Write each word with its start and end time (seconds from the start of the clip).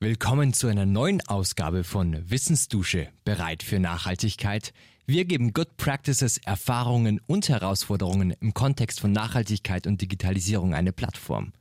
Willkommen 0.00 0.52
zu 0.52 0.68
einer 0.68 0.86
neuen 0.86 1.20
Ausgabe 1.26 1.82
von 1.82 2.30
Wissensdusche, 2.30 3.08
bereit 3.24 3.64
für 3.64 3.80
Nachhaltigkeit. 3.80 4.72
Wir 5.06 5.24
geben 5.24 5.52
Good 5.52 5.76
Practices, 5.76 6.38
Erfahrungen 6.38 7.20
und 7.26 7.48
Herausforderungen 7.48 8.32
im 8.40 8.54
Kontext 8.54 9.00
von 9.00 9.10
Nachhaltigkeit 9.10 9.88
und 9.88 10.00
Digitalisierung 10.00 10.72
eine 10.72 10.92
Plattform. 10.92 11.52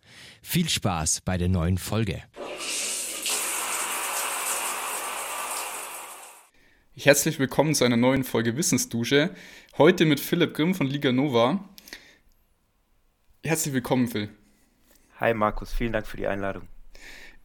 Viel 0.44 0.70
Spaß 0.70 1.22
bei 1.22 1.40
der 1.40 1.50
neuen 1.50 1.80
Folge. 1.80 2.22
Herzlich 6.94 7.40
willkommen 7.40 7.74
zu 7.74 7.86
einer 7.86 7.98
neuen 7.98 8.24
Folge 8.24 8.56
Wissensdusche. 8.56 9.32
Heute 9.80 10.06
mit 10.06 10.20
Philipp 10.20 10.54
Grimm 10.54 10.76
von 10.76 10.86
Liga 10.86 11.12
Nova. 11.12 11.68
Herzlich 13.44 13.74
willkommen, 13.74 14.08
Phil. 14.08 14.30
Hi 15.20 15.34
Markus, 15.34 15.74
vielen 15.74 15.94
Dank 15.94 16.06
für 16.06 16.18
die 16.18 16.28
Einladung. 16.28 16.68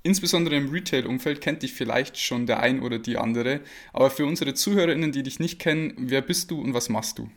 Insbesondere 0.04 0.56
im 0.56 0.70
Retail-Umfeld 0.70 1.40
kennt 1.40 1.62
dich 1.62 1.74
vielleicht 1.74 2.18
schon 2.18 2.46
der 2.46 2.60
ein 2.60 2.82
oder 2.82 2.98
die 2.98 3.18
andere. 3.18 3.60
Aber 3.92 4.10
für 4.10 4.26
unsere 4.26 4.54
ZuhörerInnen, 4.54 5.12
die 5.12 5.22
dich 5.22 5.38
nicht 5.38 5.60
kennen, 5.60 5.94
wer 5.96 6.22
bist 6.22 6.50
du 6.50 6.60
und 6.60 6.74
was 6.74 6.88
machst 6.88 7.18
du? 7.18 7.30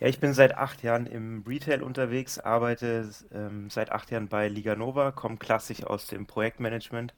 Ja, 0.00 0.06
ich 0.06 0.20
bin 0.20 0.32
seit 0.32 0.56
acht 0.56 0.82
Jahren 0.84 1.06
im 1.06 1.42
Retail 1.46 1.82
unterwegs, 1.82 2.38
arbeite 2.38 3.10
ähm, 3.32 3.68
seit 3.68 3.90
acht 3.90 4.10
Jahren 4.12 4.28
bei 4.28 4.48
Liga 4.48 4.76
Nova, 4.76 5.10
komme 5.10 5.38
klassisch 5.38 5.82
aus 5.82 6.06
dem 6.06 6.26
Projektmanagement. 6.26 7.14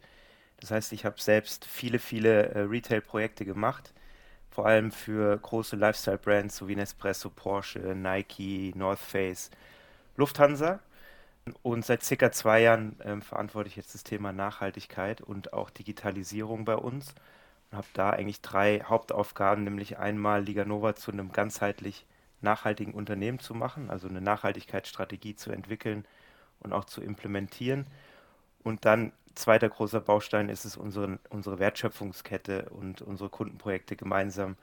Das 0.60 0.70
heißt, 0.70 0.92
ich 0.92 1.04
habe 1.04 1.20
selbst 1.20 1.66
viele, 1.66 1.98
viele 1.98 2.50
äh, 2.50 2.60
Retail-Projekte 2.60 3.44
gemacht, 3.44 3.92
vor 4.50 4.66
allem 4.66 4.92
für 4.92 5.38
große 5.38 5.76
Lifestyle-Brands 5.76 6.56
sowie 6.56 6.76
Nespresso, 6.76 7.30
Porsche, 7.30 7.94
Nike, 7.94 8.72
North 8.76 8.98
Face, 9.00 9.50
Lufthansa. 10.16 10.80
Und 11.62 11.84
seit 11.84 12.02
circa 12.02 12.32
zwei 12.32 12.62
Jahren 12.62 12.96
ähm, 13.04 13.22
verantworte 13.22 13.68
ich 13.68 13.76
jetzt 13.76 13.94
das 13.94 14.04
Thema 14.04 14.32
Nachhaltigkeit 14.32 15.20
und 15.20 15.52
auch 15.52 15.70
Digitalisierung 15.70 16.64
bei 16.64 16.76
uns 16.76 17.14
und 17.70 17.78
habe 17.78 17.86
da 17.94 18.10
eigentlich 18.10 18.40
drei 18.40 18.80
Hauptaufgaben, 18.80 19.64
nämlich 19.64 19.98
einmal 19.98 20.42
Liga 20.42 20.64
Nova 20.64 20.94
zu 20.94 21.12
einem 21.12 21.32
ganzheitlich 21.32 22.06
nachhaltigen 22.40 22.94
Unternehmen 22.94 23.38
zu 23.38 23.54
machen, 23.54 23.90
also 23.90 24.08
eine 24.08 24.20
Nachhaltigkeitsstrategie 24.20 25.36
zu 25.36 25.50
entwickeln 25.50 26.04
und 26.60 26.72
auch 26.72 26.84
zu 26.84 27.02
implementieren. 27.02 27.86
Und 28.62 28.84
dann 28.84 29.12
zweiter 29.34 29.68
großer 29.68 30.00
Baustein 30.00 30.48
ist 30.48 30.64
es, 30.64 30.76
unsere, 30.76 31.18
unsere 31.30 31.58
Wertschöpfungskette 31.58 32.70
und 32.70 33.02
unsere 33.02 33.28
Kundenprojekte 33.30 33.96
gemeinsam 33.96 34.56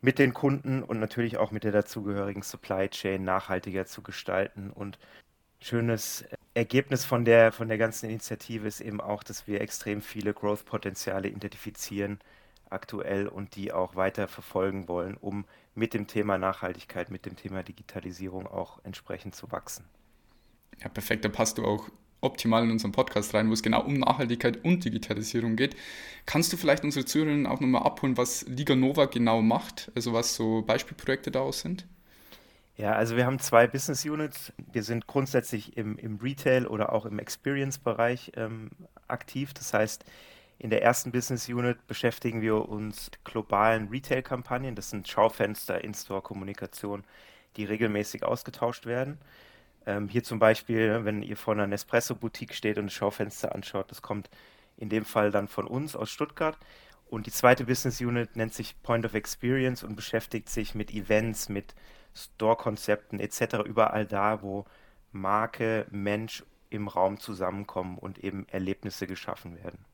mit 0.00 0.18
den 0.18 0.34
Kunden 0.34 0.82
und 0.82 1.00
natürlich 1.00 1.38
auch 1.38 1.50
mit 1.50 1.64
der 1.64 1.72
dazugehörigen 1.72 2.42
Supply 2.42 2.88
Chain 2.88 3.24
nachhaltiger 3.24 3.86
zu 3.86 4.02
gestalten 4.02 4.70
und 4.70 4.98
schönes 5.66 6.24
Ergebnis 6.54 7.04
von 7.04 7.24
der, 7.24 7.52
von 7.52 7.68
der 7.68 7.78
ganzen 7.78 8.08
Initiative 8.08 8.68
ist 8.68 8.80
eben 8.80 9.00
auch, 9.00 9.22
dass 9.22 9.46
wir 9.46 9.60
extrem 9.60 10.00
viele 10.00 10.32
Growth-Potenziale 10.32 11.28
identifizieren 11.28 12.20
aktuell 12.70 13.28
und 13.28 13.56
die 13.56 13.72
auch 13.72 13.94
weiter 13.96 14.28
verfolgen 14.28 14.88
wollen, 14.88 15.16
um 15.16 15.44
mit 15.74 15.94
dem 15.94 16.06
Thema 16.06 16.38
Nachhaltigkeit, 16.38 17.10
mit 17.10 17.26
dem 17.26 17.36
Thema 17.36 17.62
Digitalisierung 17.62 18.46
auch 18.46 18.80
entsprechend 18.84 19.34
zu 19.34 19.50
wachsen. 19.52 19.84
Ja, 20.82 20.88
perfekt. 20.88 21.24
Da 21.24 21.28
passt 21.28 21.58
du 21.58 21.64
auch 21.64 21.88
optimal 22.20 22.64
in 22.64 22.70
unseren 22.70 22.92
Podcast 22.92 23.34
rein, 23.34 23.48
wo 23.48 23.52
es 23.52 23.62
genau 23.62 23.84
um 23.84 23.94
Nachhaltigkeit 23.94 24.64
und 24.64 24.84
Digitalisierung 24.84 25.56
geht. 25.56 25.76
Kannst 26.24 26.52
du 26.52 26.56
vielleicht 26.56 26.84
unsere 26.84 27.04
Zuhörerinnen 27.04 27.46
auch 27.46 27.60
nochmal 27.60 27.82
abholen, 27.82 28.16
was 28.16 28.46
Liga 28.48 28.74
Nova 28.74 29.06
genau 29.06 29.42
macht? 29.42 29.92
Also 29.94 30.12
was 30.12 30.34
so 30.34 30.62
Beispielprojekte 30.62 31.30
daraus 31.30 31.60
sind? 31.60 31.86
Ja, 32.76 32.92
also 32.92 33.16
wir 33.16 33.24
haben 33.24 33.38
zwei 33.38 33.66
Business 33.66 34.04
Units. 34.04 34.52
Wir 34.70 34.82
sind 34.82 35.06
grundsätzlich 35.06 35.78
im, 35.78 35.96
im 35.96 36.18
Retail 36.18 36.66
oder 36.66 36.92
auch 36.92 37.06
im 37.06 37.18
Experience-Bereich 37.18 38.32
ähm, 38.36 38.70
aktiv. 39.08 39.54
Das 39.54 39.72
heißt, 39.72 40.04
in 40.58 40.68
der 40.68 40.82
ersten 40.82 41.10
Business 41.10 41.48
Unit 41.48 41.86
beschäftigen 41.86 42.42
wir 42.42 42.68
uns 42.68 43.10
mit 43.10 43.24
globalen 43.24 43.88
Retail-Kampagnen. 43.88 44.74
Das 44.74 44.90
sind 44.90 45.08
Schaufenster, 45.08 45.82
In-Store-Kommunikation, 45.82 47.04
die 47.56 47.64
regelmäßig 47.64 48.24
ausgetauscht 48.24 48.84
werden. 48.84 49.16
Ähm, 49.86 50.08
hier 50.08 50.22
zum 50.22 50.38
Beispiel, 50.38 51.02
wenn 51.04 51.22
ihr 51.22 51.38
vor 51.38 51.54
einer 51.54 51.66
Nespresso-Boutique 51.66 52.52
steht 52.52 52.76
und 52.76 52.86
das 52.86 52.94
Schaufenster 52.94 53.54
anschaut, 53.54 53.90
das 53.90 54.02
kommt 54.02 54.28
in 54.76 54.90
dem 54.90 55.06
Fall 55.06 55.30
dann 55.30 55.48
von 55.48 55.66
uns 55.66 55.96
aus 55.96 56.10
Stuttgart. 56.10 56.58
Und 57.08 57.26
die 57.26 57.32
zweite 57.32 57.64
Business 57.64 58.02
Unit 58.02 58.36
nennt 58.36 58.52
sich 58.52 58.82
Point 58.82 59.06
of 59.06 59.14
Experience 59.14 59.82
und 59.82 59.96
beschäftigt 59.96 60.50
sich 60.50 60.74
mit 60.74 60.92
Events, 60.92 61.48
mit 61.48 61.74
Store-Konzepten 62.16 63.20
etc. 63.20 63.58
überall 63.64 64.06
da, 64.06 64.42
wo 64.42 64.64
Marke, 65.12 65.86
Mensch 65.90 66.44
im 66.70 66.88
Raum 66.88 67.20
zusammenkommen 67.20 67.98
und 67.98 68.18
eben 68.18 68.48
Erlebnisse 68.48 69.06
geschaffen 69.06 69.56
werden. 69.56 69.84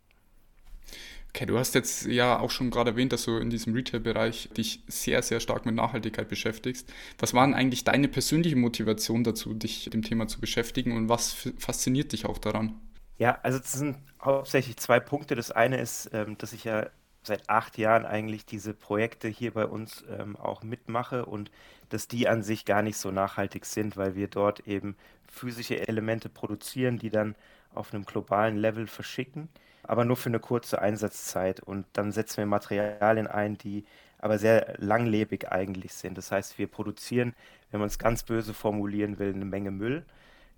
Okay, 1.35 1.47
du 1.47 1.59
hast 1.59 1.75
jetzt 1.75 2.05
ja 2.07 2.39
auch 2.39 2.51
schon 2.51 2.71
gerade 2.71 2.91
erwähnt, 2.91 3.13
dass 3.13 3.25
du 3.25 3.39
in 3.39 3.49
diesem 3.49 3.73
Retail-Bereich 3.73 4.51
dich 4.55 4.83
sehr, 4.87 5.23
sehr 5.23 5.41
stark 5.41 5.65
mit 5.65 5.75
Nachhaltigkeit 5.75 6.29
beschäftigst. 6.29 6.93
Was 7.19 7.33
war 7.33 7.47
denn 7.47 7.55
eigentlich 7.55 7.85
deine 7.85 8.09
persönliche 8.09 8.57
Motivation 8.57 9.25
dazu, 9.25 9.55
dich 9.55 9.87
mit 9.87 9.95
dem 9.95 10.03
Thema 10.03 10.29
zu 10.29 10.41
beschäftigen 10.41 10.95
und 10.95 11.09
was 11.09 11.49
fasziniert 11.59 12.13
dich 12.13 12.27
auch 12.27 12.37
daran? 12.37 12.79
Ja, 13.17 13.39
also 13.43 13.59
es 13.59 13.73
sind 13.73 13.97
hauptsächlich 14.23 14.77
zwei 14.77 15.01
Punkte. 15.01 15.35
Das 15.35 15.51
eine 15.51 15.81
ist, 15.81 16.11
ähm, 16.13 16.37
dass 16.37 16.53
ich 16.53 16.65
ja 16.65 16.91
seit 17.23 17.49
acht 17.49 17.79
Jahren 17.79 18.05
eigentlich 18.05 18.45
diese 18.45 18.75
Projekte 18.75 19.29
hier 19.29 19.53
bei 19.53 19.67
uns 19.67 20.05
ähm, 20.19 20.37
auch 20.37 20.63
mitmache 20.63 21.25
und 21.25 21.51
dass 21.89 22.09
die 22.09 22.29
an 22.29 22.43
sich 22.43 22.65
gar 22.65 22.83
nicht 22.83 22.97
so 22.97 23.11
nachhaltig 23.11 23.65
sind, 23.65 23.97
weil 23.97 24.15
wir 24.15 24.29
dort 24.29 24.67
eben 24.67 24.97
physische 25.29 25.87
Elemente 25.87 26.29
produzieren, 26.29 26.99
die 26.99 27.11
dann 27.11 27.35
auf 27.75 27.95
einem 27.95 28.05
globalen 28.05 28.57
Level 28.57 28.87
verschicken, 28.87 29.49
aber 29.83 30.05
nur 30.05 30.17
für 30.17 30.29
eine 30.29 30.41
kurze 30.41 30.81
Einsatzzeit. 30.81 31.61
Und 31.61 31.87
dann 31.93 32.13
setzen 32.13 32.39
wir 32.39 32.47
Materialien 32.47 33.27
ein, 33.27 33.57
die 33.57 33.85
aber 34.19 34.39
sehr 34.39 34.75
langlebig 34.79 35.51
eigentlich 35.51 35.95
sind. 35.95 36.17
Das 36.17 36.31
heißt, 36.31 36.59
wir 36.59 36.67
produzieren, 36.67 37.35
wenn 37.71 37.81
man 37.81 37.89
es 37.89 37.99
ganz 37.99 38.23
böse 38.23 38.55
formulieren 38.55 39.19
will, 39.19 39.35
eine 39.35 39.45
Menge 39.45 39.71
Müll. 39.71 40.05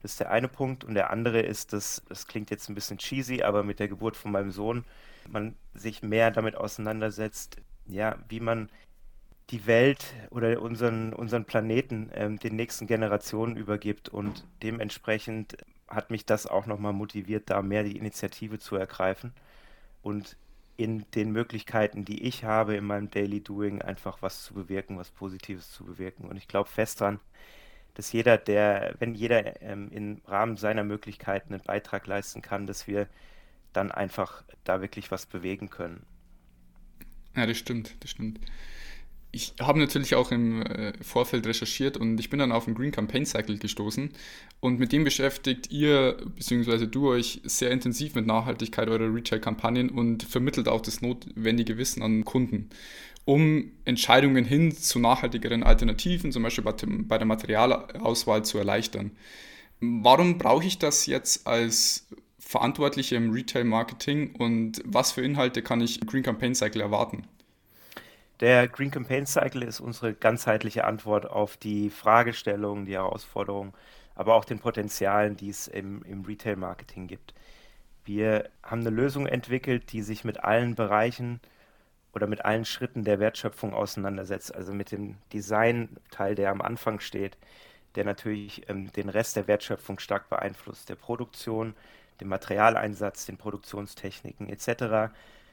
Das 0.04 0.12
ist 0.12 0.20
der 0.20 0.30
eine 0.30 0.48
Punkt. 0.48 0.84
Und 0.84 0.92
der 0.92 1.08
andere 1.08 1.40
ist, 1.40 1.72
dass, 1.72 2.02
das 2.10 2.26
klingt 2.26 2.50
jetzt 2.50 2.68
ein 2.68 2.74
bisschen 2.74 2.98
cheesy, 2.98 3.42
aber 3.42 3.62
mit 3.62 3.80
der 3.80 3.88
Geburt 3.88 4.18
von 4.18 4.32
meinem 4.32 4.50
Sohn 4.50 4.84
man 5.30 5.56
sich 5.72 6.02
mehr 6.02 6.30
damit 6.30 6.56
auseinandersetzt, 6.56 7.56
ja, 7.86 8.18
wie 8.28 8.40
man 8.40 8.68
die 9.48 9.66
Welt 9.66 10.12
oder 10.28 10.60
unseren, 10.60 11.14
unseren 11.14 11.46
Planeten 11.46 12.10
ähm, 12.12 12.38
den 12.38 12.54
nächsten 12.54 12.86
Generationen 12.86 13.56
übergibt. 13.56 14.10
Und 14.10 14.44
dementsprechend 14.62 15.56
hat 15.88 16.10
mich 16.10 16.26
das 16.26 16.46
auch 16.46 16.66
nochmal 16.66 16.92
motiviert, 16.92 17.44
da 17.48 17.62
mehr 17.62 17.82
die 17.82 17.96
Initiative 17.96 18.58
zu 18.58 18.76
ergreifen 18.76 19.32
und 20.02 20.36
in 20.76 21.06
den 21.12 21.32
Möglichkeiten, 21.32 22.04
die 22.04 22.24
ich 22.24 22.44
habe 22.44 22.76
in 22.76 22.84
meinem 22.84 23.10
Daily 23.10 23.40
Doing, 23.40 23.80
einfach 23.80 24.20
was 24.20 24.42
zu 24.42 24.52
bewirken, 24.52 24.98
was 24.98 25.10
Positives 25.10 25.70
zu 25.70 25.82
bewirken. 25.82 26.28
Und 26.28 26.36
ich 26.36 26.46
glaube 26.46 26.68
fest 26.68 27.00
dran, 27.00 27.20
dass 27.94 28.12
jeder, 28.12 28.38
der, 28.38 28.94
wenn 28.98 29.14
jeder 29.14 29.62
ähm, 29.62 29.90
im 29.92 30.20
Rahmen 30.26 30.56
seiner 30.56 30.84
Möglichkeiten 30.84 31.54
einen 31.54 31.62
Beitrag 31.62 32.06
leisten 32.06 32.42
kann, 32.42 32.66
dass 32.66 32.86
wir 32.86 33.08
dann 33.72 33.90
einfach 33.90 34.42
da 34.64 34.80
wirklich 34.80 35.10
was 35.10 35.26
bewegen 35.26 35.70
können. 35.70 36.04
Ja, 37.36 37.46
das 37.46 37.56
stimmt, 37.58 37.94
das 38.00 38.10
stimmt. 38.10 38.40
Ich 39.32 39.54
habe 39.60 39.80
natürlich 39.80 40.14
auch 40.14 40.30
im 40.30 40.62
äh, 40.62 40.92
Vorfeld 41.02 41.44
recherchiert 41.44 41.96
und 41.96 42.20
ich 42.20 42.30
bin 42.30 42.38
dann 42.38 42.52
auf 42.52 42.66
den 42.66 42.74
Green 42.74 42.92
Campaign 42.92 43.26
Cycle 43.26 43.58
gestoßen 43.58 44.10
und 44.60 44.78
mit 44.78 44.92
dem 44.92 45.02
beschäftigt 45.02 45.72
ihr 45.72 46.16
bzw. 46.36 46.86
du 46.86 47.08
euch 47.08 47.40
sehr 47.42 47.72
intensiv 47.72 48.14
mit 48.14 48.26
Nachhaltigkeit 48.26 48.88
eurer 48.88 49.12
Retail-Kampagnen 49.12 49.90
und 49.90 50.22
vermittelt 50.22 50.68
auch 50.68 50.82
das 50.82 51.02
notwendige 51.02 51.76
Wissen 51.78 52.04
an 52.04 52.24
Kunden, 52.24 52.70
um 53.24 53.72
Entscheidungen 53.84 54.44
hin 54.44 54.72
zu 54.72 54.98
nachhaltigeren 54.98 55.62
Alternativen, 55.62 56.32
zum 56.32 56.42
Beispiel 56.42 56.64
bei 56.64 57.18
der 57.18 57.26
Materialauswahl 57.26 58.44
zu 58.44 58.58
erleichtern. 58.58 59.12
Warum 59.80 60.38
brauche 60.38 60.64
ich 60.64 60.78
das 60.78 61.06
jetzt 61.06 61.46
als 61.46 62.06
Verantwortliche 62.38 63.16
im 63.16 63.30
Retail-Marketing 63.32 64.36
und 64.36 64.82
was 64.84 65.12
für 65.12 65.22
Inhalte 65.22 65.62
kann 65.62 65.80
ich 65.80 66.00
im 66.00 66.06
Green 66.06 66.22
Campaign 66.22 66.54
Cycle 66.54 66.82
erwarten? 66.82 67.26
Der 68.40 68.68
Green 68.68 68.90
Campaign 68.90 69.26
Cycle 69.26 69.62
ist 69.62 69.80
unsere 69.80 70.12
ganzheitliche 70.12 70.84
Antwort 70.84 71.26
auf 71.26 71.56
die 71.56 71.88
Fragestellungen, 71.88 72.84
die 72.84 72.94
Herausforderungen, 72.94 73.72
aber 74.14 74.34
auch 74.34 74.44
den 74.44 74.58
Potenzialen, 74.58 75.36
die 75.36 75.48
es 75.48 75.68
im, 75.68 76.02
im 76.02 76.22
Retail-Marketing 76.22 77.06
gibt. 77.06 77.32
Wir 78.04 78.50
haben 78.62 78.80
eine 78.80 78.90
Lösung 78.90 79.26
entwickelt, 79.26 79.92
die 79.92 80.02
sich 80.02 80.24
mit 80.24 80.44
allen 80.44 80.74
Bereichen 80.74 81.40
oder 82.14 82.26
mit 82.26 82.44
allen 82.44 82.64
Schritten 82.64 83.04
der 83.04 83.18
Wertschöpfung 83.18 83.74
auseinandersetzt. 83.74 84.54
Also 84.54 84.72
mit 84.72 84.92
dem 84.92 85.16
Design-Teil, 85.32 86.34
der 86.34 86.50
am 86.50 86.60
Anfang 86.60 87.00
steht, 87.00 87.36
der 87.96 88.04
natürlich 88.04 88.68
ähm, 88.68 88.92
den 88.92 89.08
Rest 89.08 89.36
der 89.36 89.46
Wertschöpfung 89.46 89.98
stark 89.98 90.28
beeinflusst, 90.28 90.88
der 90.88 90.94
Produktion, 90.96 91.74
dem 92.20 92.28
Materialeinsatz, 92.28 93.26
den 93.26 93.36
Produktionstechniken 93.36 94.48
etc. 94.48 95.12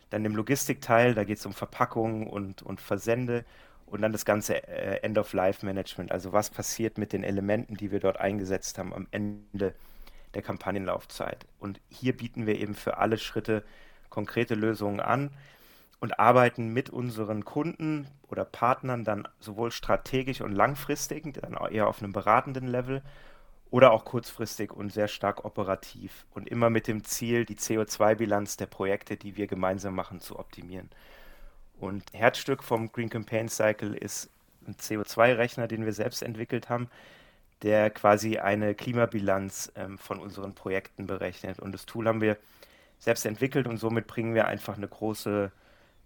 Dann 0.10 0.24
dem 0.24 0.36
Logistikteil, 0.36 1.16
da 1.16 1.24
geht 1.24 1.40
es 1.40 1.46
um 1.46 1.54
Verpackungen 1.54 2.28
und, 2.28 2.62
und 2.62 2.80
Versende 2.80 3.46
und 3.88 4.02
dann 4.02 4.12
das 4.12 4.26
ganze 4.26 4.68
äh, 4.68 5.02
End-of-Life-Management, 5.04 6.12
also 6.12 6.32
was 6.32 6.50
passiert 6.50 6.98
mit 6.98 7.14
den 7.14 7.24
Elementen, 7.24 7.76
die 7.76 7.92
wir 7.92 8.00
dort 8.00 8.20
eingesetzt 8.20 8.78
haben 8.78 8.94
am 8.94 9.08
Ende 9.12 9.74
der 10.34 10.42
Kampagnenlaufzeit. 10.42 11.46
Und 11.60 11.82
hier 11.90 12.16
bieten 12.16 12.46
wir 12.46 12.58
eben 12.58 12.74
für 12.74 12.98
alle 12.98 13.18
Schritte 13.18 13.64
konkrete 14.10 14.56
Lösungen 14.56 15.00
an 15.00 15.32
und 16.02 16.20
arbeiten 16.20 16.74
mit 16.74 16.90
unseren 16.90 17.46
Kunden 17.46 18.08
oder 18.28 18.44
Partnern 18.44 19.06
dann 19.06 19.28
sowohl 19.40 19.72
strategisch 19.72 20.42
und 20.42 20.52
langfristig, 20.52 21.34
dann 21.36 21.56
eher 21.72 21.88
auf 21.88 22.02
einem 22.02 22.12
beratenden 22.12 22.68
Level, 22.68 23.02
oder 23.72 23.94
auch 23.94 24.04
kurzfristig 24.04 24.74
und 24.74 24.92
sehr 24.92 25.08
stark 25.08 25.46
operativ 25.46 26.26
und 26.32 26.48
immer 26.50 26.70
mit 26.70 26.88
dem 26.88 27.06
Ziel, 27.06 27.46
die 27.46 27.56
CO2-Bilanz 27.56 28.58
der 28.58 28.66
Projekte, 28.66 29.16
die 29.16 29.38
wir 29.38 29.48
gemeinsam 29.48 29.96
machen, 29.96 30.20
zu 30.20 30.38
optimieren. 30.38 30.90
Und 31.80 32.04
Herzstück 32.14 32.64
vom 32.64 32.92
Green 32.92 33.10
Campaign 33.10 33.48
Cycle 33.48 33.96
ist 33.96 34.30
ein 34.68 34.76
CO2-Rechner, 34.76 35.68
den 35.68 35.86
wir 35.86 35.94
selbst 35.94 36.22
entwickelt 36.22 36.70
haben, 36.70 36.90
der 37.64 37.90
quasi 37.90 38.38
eine 38.38 38.76
Klimabilanz 38.76 39.72
ähm, 39.76 39.98
von 39.98 40.20
unseren 40.20 40.54
Projekten 40.54 41.08
berechnet. 41.08 41.60
Und 41.60 41.72
das 41.72 41.86
Tool 41.86 42.08
haben 42.08 42.22
wir 42.22 42.38
selbst 43.00 43.26
entwickelt 43.26 43.68
und 43.68 43.78
somit 43.78 44.06
bringen 44.06 44.36
wir 44.36 44.48
einfach 44.48 44.76
eine 44.76 44.88
große 44.88 45.52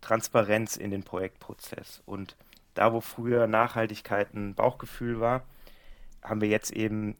Transparenz 0.05 0.77
in 0.77 0.91
den 0.91 1.01
Projektprozess. 1.01 2.03
Und 2.05 2.35
da, 2.75 2.93
wo 2.93 3.01
früher 3.01 3.47
Nachhaltigkeit 3.47 4.35
ein 4.35 4.53
Bauchgefühl 4.53 5.19
war, 5.19 5.43
haben 6.23 6.41
wir 6.41 6.47
jetzt 6.47 6.71
eben 6.71 7.17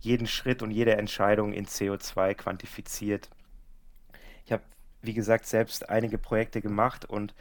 jeden 0.00 0.26
Schritt 0.26 0.62
und 0.62 0.70
jede 0.70 0.96
Entscheidung 0.96 1.54
in 1.54 1.64
CO2 1.64 2.34
quantifiziert. 2.34 3.30
Ich 4.44 4.52
habe, 4.52 4.62
wie 5.00 5.14
gesagt, 5.14 5.46
selbst 5.46 5.88
einige 5.88 6.18
Projekte 6.18 6.60
gemacht 6.60 7.06
und 7.06 7.34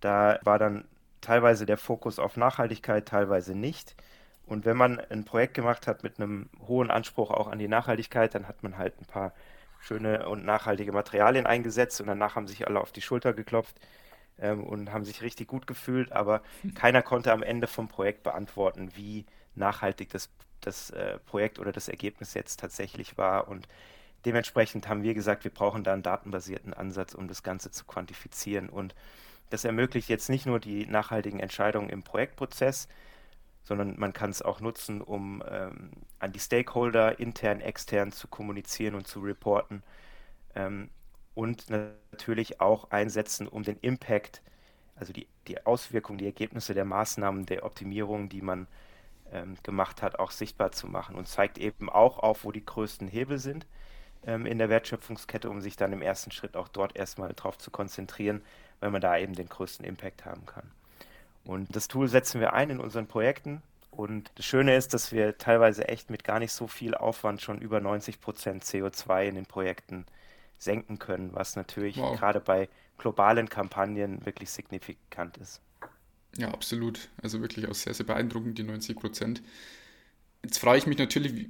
da 0.00 0.38
war 0.42 0.58
dann 0.58 0.84
teilweise 1.22 1.64
der 1.64 1.78
Fokus 1.78 2.18
auf 2.18 2.36
Nachhaltigkeit, 2.36 3.08
teilweise 3.08 3.54
nicht. 3.54 3.96
Und 4.44 4.66
wenn 4.66 4.76
man 4.76 5.00
ein 5.00 5.24
Projekt 5.24 5.54
gemacht 5.54 5.86
hat 5.86 6.02
mit 6.02 6.20
einem 6.20 6.50
hohen 6.66 6.90
Anspruch 6.90 7.30
auch 7.30 7.48
an 7.48 7.58
die 7.58 7.68
Nachhaltigkeit, 7.68 8.34
dann 8.34 8.46
hat 8.46 8.62
man 8.62 8.76
halt 8.76 9.00
ein 9.00 9.06
paar 9.06 9.32
schöne 9.80 10.28
und 10.28 10.44
nachhaltige 10.44 10.92
Materialien 10.92 11.46
eingesetzt 11.46 12.00
und 12.02 12.08
danach 12.08 12.36
haben 12.36 12.46
sich 12.46 12.66
alle 12.66 12.80
auf 12.80 12.92
die 12.92 13.02
Schulter 13.02 13.32
geklopft 13.32 13.78
ähm, 14.40 14.64
und 14.64 14.92
haben 14.92 15.04
sich 15.04 15.22
richtig 15.22 15.48
gut 15.48 15.66
gefühlt, 15.66 16.12
aber 16.12 16.42
keiner 16.74 17.02
konnte 17.02 17.32
am 17.32 17.42
Ende 17.42 17.66
vom 17.66 17.88
Projekt 17.88 18.22
beantworten, 18.22 18.90
wie 18.94 19.26
nachhaltig 19.54 20.10
das, 20.10 20.30
das 20.60 20.90
äh, 20.90 21.18
Projekt 21.18 21.58
oder 21.58 21.72
das 21.72 21.88
Ergebnis 21.88 22.34
jetzt 22.34 22.60
tatsächlich 22.60 23.18
war. 23.18 23.48
Und 23.48 23.68
dementsprechend 24.24 24.88
haben 24.88 25.02
wir 25.02 25.14
gesagt, 25.14 25.44
wir 25.44 25.52
brauchen 25.52 25.84
da 25.84 25.92
einen 25.92 26.02
datenbasierten 26.02 26.74
Ansatz, 26.74 27.14
um 27.14 27.28
das 27.28 27.42
Ganze 27.42 27.70
zu 27.70 27.84
quantifizieren. 27.84 28.68
Und 28.68 28.94
das 29.50 29.64
ermöglicht 29.64 30.08
jetzt 30.08 30.28
nicht 30.28 30.46
nur 30.46 30.60
die 30.60 30.86
nachhaltigen 30.86 31.40
Entscheidungen 31.40 31.88
im 31.88 32.02
Projektprozess, 32.02 32.88
sondern 33.62 33.98
man 33.98 34.12
kann 34.12 34.30
es 34.30 34.42
auch 34.42 34.60
nutzen, 34.60 35.00
um 35.00 35.42
ähm, 35.50 35.90
an 36.18 36.32
die 36.32 36.40
Stakeholder 36.40 37.18
intern, 37.18 37.60
extern 37.60 38.12
zu 38.12 38.28
kommunizieren 38.28 38.94
und 38.94 39.06
zu 39.06 39.20
reporten. 39.20 39.82
Ähm, 40.54 40.88
und 41.38 41.70
natürlich 41.70 42.60
auch 42.60 42.90
einsetzen, 42.90 43.46
um 43.46 43.62
den 43.62 43.78
Impact, 43.80 44.42
also 44.96 45.12
die, 45.12 45.28
die 45.46 45.64
Auswirkungen, 45.64 46.18
die 46.18 46.24
Ergebnisse 46.24 46.74
der 46.74 46.84
Maßnahmen, 46.84 47.46
der 47.46 47.64
Optimierung, 47.64 48.28
die 48.28 48.42
man 48.42 48.66
ähm, 49.30 49.54
gemacht 49.62 50.02
hat, 50.02 50.18
auch 50.18 50.32
sichtbar 50.32 50.72
zu 50.72 50.88
machen 50.88 51.14
und 51.14 51.28
zeigt 51.28 51.56
eben 51.58 51.88
auch 51.88 52.18
auf, 52.18 52.42
wo 52.42 52.50
die 52.50 52.64
größten 52.66 53.06
Hebel 53.06 53.38
sind 53.38 53.66
ähm, 54.26 54.46
in 54.46 54.58
der 54.58 54.68
Wertschöpfungskette, 54.68 55.48
um 55.48 55.60
sich 55.60 55.76
dann 55.76 55.92
im 55.92 56.02
ersten 56.02 56.32
Schritt 56.32 56.56
auch 56.56 56.66
dort 56.66 56.96
erstmal 56.96 57.32
darauf 57.34 57.56
zu 57.56 57.70
konzentrieren, 57.70 58.42
weil 58.80 58.90
man 58.90 59.00
da 59.00 59.16
eben 59.16 59.34
den 59.34 59.48
größten 59.48 59.86
Impact 59.86 60.24
haben 60.24 60.44
kann. 60.44 60.68
Und 61.44 61.76
das 61.76 61.86
Tool 61.86 62.08
setzen 62.08 62.40
wir 62.40 62.52
ein 62.52 62.70
in 62.70 62.80
unseren 62.80 63.06
Projekten. 63.06 63.62
Und 63.92 64.32
das 64.34 64.44
Schöne 64.44 64.74
ist, 64.74 64.92
dass 64.92 65.12
wir 65.12 65.38
teilweise 65.38 65.86
echt 65.86 66.10
mit 66.10 66.24
gar 66.24 66.40
nicht 66.40 66.52
so 66.52 66.66
viel 66.66 66.96
Aufwand 66.96 67.42
schon 67.42 67.60
über 67.60 67.78
90 67.78 68.20
Prozent 68.20 68.64
CO2 68.64 69.28
in 69.28 69.36
den 69.36 69.46
Projekten 69.46 70.04
senken 70.58 70.98
können, 70.98 71.30
was 71.32 71.56
natürlich 71.56 71.96
wow. 71.96 72.18
gerade 72.18 72.40
bei 72.40 72.68
globalen 72.98 73.48
Kampagnen 73.48 74.24
wirklich 74.26 74.50
signifikant 74.50 75.36
ist. 75.38 75.60
Ja, 76.36 76.48
absolut. 76.48 77.08
Also 77.22 77.40
wirklich 77.40 77.68
auch 77.68 77.74
sehr, 77.74 77.94
sehr 77.94 78.06
beeindruckend, 78.06 78.58
die 78.58 78.64
90 78.64 78.96
Prozent. 78.96 79.42
Jetzt 80.42 80.58
frage 80.58 80.78
ich 80.78 80.86
mich 80.86 80.98
natürlich, 80.98 81.48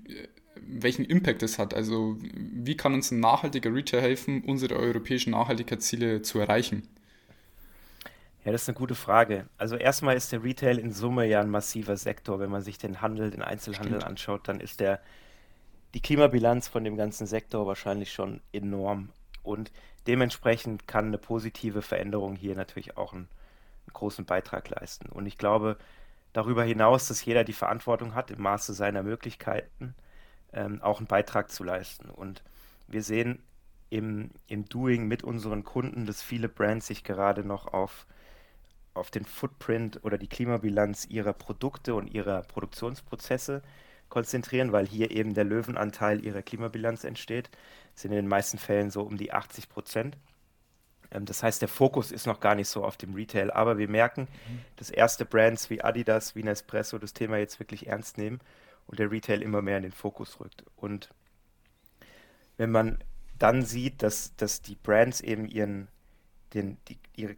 welchen 0.56 1.04
Impact 1.04 1.42
es 1.42 1.58
hat. 1.58 1.74
Also 1.74 2.18
wie 2.20 2.76
kann 2.76 2.94
uns 2.94 3.10
ein 3.10 3.20
nachhaltiger 3.20 3.72
Retail 3.72 4.00
helfen, 4.00 4.44
unsere 4.44 4.76
europäischen 4.76 5.30
Nachhaltigkeitsziele 5.30 6.22
zu 6.22 6.38
erreichen? 6.38 6.88
Ja, 8.44 8.52
das 8.52 8.62
ist 8.62 8.68
eine 8.68 8.78
gute 8.78 8.94
Frage. 8.94 9.46
Also 9.58 9.76
erstmal 9.76 10.16
ist 10.16 10.32
der 10.32 10.42
Retail 10.42 10.78
in 10.78 10.92
Summe 10.92 11.26
ja 11.26 11.40
ein 11.40 11.50
massiver 11.50 11.96
Sektor. 11.96 12.40
Wenn 12.40 12.50
man 12.50 12.62
sich 12.62 12.78
den 12.78 13.02
Handel, 13.02 13.30
den 13.30 13.42
Einzelhandel 13.42 13.96
Stimmt. 13.96 14.04
anschaut, 14.04 14.48
dann 14.48 14.60
ist 14.60 14.80
der 14.80 15.00
die 15.94 16.00
Klimabilanz 16.00 16.68
von 16.68 16.84
dem 16.84 16.96
ganzen 16.96 17.26
Sektor 17.26 17.66
wahrscheinlich 17.66 18.12
schon 18.12 18.40
enorm. 18.52 19.10
Und 19.42 19.72
dementsprechend 20.06 20.86
kann 20.86 21.06
eine 21.06 21.18
positive 21.18 21.82
Veränderung 21.82 22.36
hier 22.36 22.54
natürlich 22.54 22.96
auch 22.96 23.12
einen, 23.12 23.28
einen 23.86 23.92
großen 23.94 24.24
Beitrag 24.24 24.68
leisten. 24.68 25.08
Und 25.08 25.26
ich 25.26 25.38
glaube 25.38 25.78
darüber 26.32 26.64
hinaus, 26.64 27.08
dass 27.08 27.24
jeder 27.24 27.44
die 27.44 27.52
Verantwortung 27.52 28.14
hat, 28.14 28.30
im 28.30 28.42
Maße 28.42 28.74
seiner 28.74 29.02
Möglichkeiten 29.02 29.94
ähm, 30.52 30.82
auch 30.82 30.98
einen 30.98 31.06
Beitrag 31.06 31.50
zu 31.50 31.64
leisten. 31.64 32.10
Und 32.10 32.42
wir 32.86 33.02
sehen 33.02 33.42
im, 33.90 34.30
im 34.46 34.66
Doing 34.66 35.06
mit 35.06 35.24
unseren 35.24 35.64
Kunden, 35.64 36.06
dass 36.06 36.22
viele 36.22 36.48
Brands 36.48 36.86
sich 36.86 37.04
gerade 37.04 37.44
noch 37.44 37.66
auf, 37.72 38.06
auf 38.94 39.10
den 39.10 39.24
Footprint 39.24 40.04
oder 40.04 40.18
die 40.18 40.28
Klimabilanz 40.28 41.06
ihrer 41.06 41.32
Produkte 41.32 41.94
und 41.94 42.08
ihrer 42.08 42.42
Produktionsprozesse 42.42 43.62
konzentrieren, 44.08 44.72
weil 44.72 44.86
hier 44.86 45.10
eben 45.10 45.34
der 45.34 45.44
Löwenanteil 45.44 46.24
ihrer 46.24 46.42
Klimabilanz 46.42 47.04
entsteht. 47.04 47.50
Das 47.92 48.02
sind 48.02 48.12
in 48.12 48.16
den 48.16 48.28
meisten 48.28 48.58
Fällen 48.58 48.90
so 48.90 49.02
um 49.02 49.16
die 49.16 49.32
80 49.32 49.68
Prozent. 49.68 50.16
Ähm, 51.10 51.24
das 51.24 51.42
heißt, 51.42 51.60
der 51.60 51.68
Fokus 51.68 52.12
ist 52.12 52.26
noch 52.26 52.40
gar 52.40 52.54
nicht 52.54 52.68
so 52.68 52.84
auf 52.84 52.96
dem 52.96 53.14
Retail, 53.14 53.50
aber 53.50 53.78
wir 53.78 53.88
merken, 53.88 54.28
dass 54.76 54.90
erste 54.90 55.24
Brands 55.24 55.70
wie 55.70 55.82
Adidas, 55.82 56.34
wie 56.34 56.42
Nespresso 56.42 56.98
das 56.98 57.12
Thema 57.12 57.38
jetzt 57.38 57.58
wirklich 57.60 57.86
ernst 57.86 58.18
nehmen 58.18 58.40
und 58.86 58.98
der 58.98 59.10
Retail 59.10 59.42
immer 59.42 59.62
mehr 59.62 59.76
in 59.76 59.82
den 59.84 59.92
Fokus 59.92 60.40
rückt. 60.40 60.64
Und 60.76 61.10
wenn 62.56 62.70
man 62.70 62.98
dann 63.38 63.64
sieht, 63.64 64.02
dass, 64.02 64.34
dass 64.36 64.62
die 64.62 64.74
Brands 64.74 65.20
eben 65.20 65.46
ihren, 65.46 65.88
den, 66.54 66.78
die, 66.88 66.98
ihre 67.14 67.36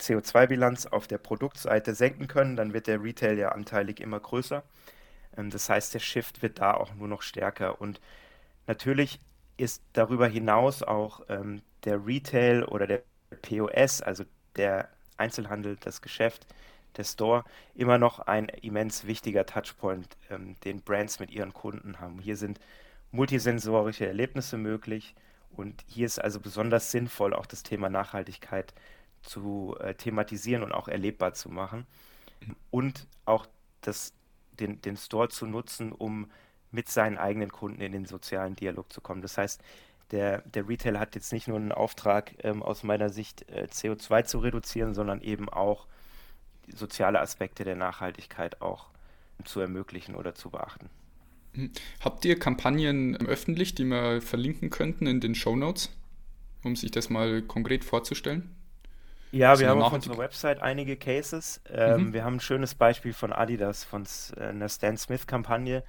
CO2-Bilanz 0.00 0.86
auf 0.86 1.06
der 1.06 1.18
Produktseite 1.18 1.94
senken 1.94 2.28
können, 2.28 2.56
dann 2.56 2.72
wird 2.72 2.86
der 2.86 3.02
Retail 3.02 3.36
ja 3.38 3.50
anteilig 3.50 4.00
immer 4.00 4.20
größer. 4.20 4.62
Ähm, 5.36 5.50
das 5.50 5.68
heißt, 5.68 5.94
der 5.94 6.00
Shift 6.00 6.42
wird 6.42 6.58
da 6.58 6.74
auch 6.74 6.94
nur 6.94 7.08
noch 7.08 7.22
stärker. 7.22 7.80
Und 7.80 8.00
natürlich 8.66 9.18
ist 9.56 9.82
darüber 9.92 10.26
hinaus 10.26 10.82
auch 10.82 11.22
ähm, 11.28 11.62
der 11.84 12.04
Retail 12.04 12.64
oder 12.64 12.86
der 12.86 13.02
POS, 13.42 14.00
also 14.00 14.24
der 14.56 14.88
Einzelhandel, 15.16 15.76
das 15.80 16.02
Geschäft, 16.02 16.46
der 16.96 17.04
Store, 17.04 17.44
immer 17.74 17.98
noch 17.98 18.20
ein 18.20 18.48
immens 18.48 19.06
wichtiger 19.06 19.46
Touchpoint, 19.46 20.16
ähm, 20.30 20.56
den 20.64 20.80
Brands 20.80 21.20
mit 21.20 21.30
ihren 21.30 21.52
Kunden 21.52 22.00
haben. 22.00 22.18
Hier 22.18 22.36
sind 22.36 22.60
multisensorische 23.10 24.06
Erlebnisse 24.06 24.56
möglich 24.56 25.14
und 25.50 25.84
hier 25.86 26.06
ist 26.06 26.18
also 26.20 26.40
besonders 26.40 26.90
sinnvoll, 26.90 27.32
auch 27.34 27.46
das 27.46 27.62
Thema 27.62 27.88
Nachhaltigkeit 27.88 28.74
zu 29.22 29.76
äh, 29.80 29.94
thematisieren 29.94 30.62
und 30.62 30.72
auch 30.72 30.88
erlebbar 30.88 31.34
zu 31.34 31.48
machen. 31.48 31.86
Und 32.70 33.06
auch 33.24 33.46
das 33.80 34.12
den, 34.60 34.80
den 34.80 34.96
Store 34.96 35.28
zu 35.28 35.46
nutzen, 35.46 35.92
um 35.92 36.30
mit 36.70 36.88
seinen 36.88 37.18
eigenen 37.18 37.52
Kunden 37.52 37.80
in 37.80 37.92
den 37.92 38.04
sozialen 38.06 38.56
Dialog 38.56 38.92
zu 38.92 39.00
kommen. 39.00 39.22
Das 39.22 39.38
heißt, 39.38 39.62
der, 40.10 40.42
der 40.42 40.68
Retailer 40.68 41.00
hat 41.00 41.14
jetzt 41.14 41.32
nicht 41.32 41.48
nur 41.48 41.56
einen 41.56 41.72
Auftrag, 41.72 42.34
ähm, 42.44 42.62
aus 42.62 42.82
meiner 42.82 43.08
Sicht 43.08 43.48
äh, 43.50 43.68
CO2 43.70 44.24
zu 44.24 44.38
reduzieren, 44.38 44.94
sondern 44.94 45.20
eben 45.20 45.48
auch 45.48 45.86
soziale 46.74 47.20
Aspekte 47.20 47.64
der 47.64 47.76
Nachhaltigkeit 47.76 48.60
auch 48.60 48.88
zu 49.44 49.60
ermöglichen 49.60 50.14
oder 50.14 50.34
zu 50.34 50.50
beachten. 50.50 50.88
Hm. 51.54 51.70
Habt 52.00 52.24
ihr 52.24 52.38
Kampagnen 52.38 53.16
öffentlich, 53.26 53.74
die 53.74 53.84
wir 53.84 54.20
verlinken 54.20 54.70
könnten 54.70 55.06
in 55.06 55.20
den 55.20 55.34
Show 55.34 55.56
Notes, 55.56 55.90
um 56.64 56.76
sich 56.76 56.90
das 56.90 57.10
mal 57.10 57.42
konkret 57.42 57.84
vorzustellen? 57.84 58.50
Ja, 59.34 59.58
wir 59.58 59.68
haben 59.68 59.82
auf 59.82 59.92
unserer 59.92 60.16
Website 60.16 60.62
einige 60.62 60.96
Cases. 60.96 61.60
Ähm, 61.68 62.08
mhm. 62.08 62.12
Wir 62.12 62.24
haben 62.24 62.36
ein 62.36 62.40
schönes 62.40 62.76
Beispiel 62.76 63.12
von 63.12 63.32
Adidas, 63.32 63.82
von 63.82 64.04
äh, 64.36 64.44
einer 64.44 64.68
Stan 64.68 64.96
Smith-Kampagne. 64.96 65.82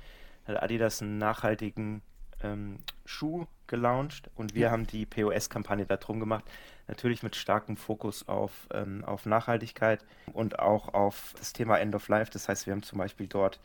Hat 0.48 0.64
Adidas 0.64 1.02
einen 1.02 1.20
nachhaltigen 1.20 2.02
ähm, 2.42 2.80
Schuh 3.06 3.46
gelauncht 3.68 4.32
und 4.36 4.56
wir 4.56 4.64
ja. 4.64 4.72
haben 4.72 4.88
die 4.88 5.06
POS-Kampagne 5.06 5.86
darum 5.86 6.20
gemacht. 6.20 6.44
Natürlich 6.88 7.22
mit 7.22 7.36
starkem 7.36 7.78
Fokus 7.78 8.28
auf, 8.28 8.68
ähm, 8.74 9.06
auf 9.06 9.28
Nachhaltigkeit 9.28 10.04
und 10.34 10.58
auch 10.58 10.96
auf 10.96 11.34
das 11.38 11.54
Thema 11.54 11.78
End 11.78 11.94
of 11.94 12.08
Life. 12.08 12.32
Das 12.32 12.50
heißt, 12.50 12.66
wir 12.66 12.74
haben 12.74 12.84
zum 12.84 12.98
Beispiel 12.98 13.28
dort 13.28 13.60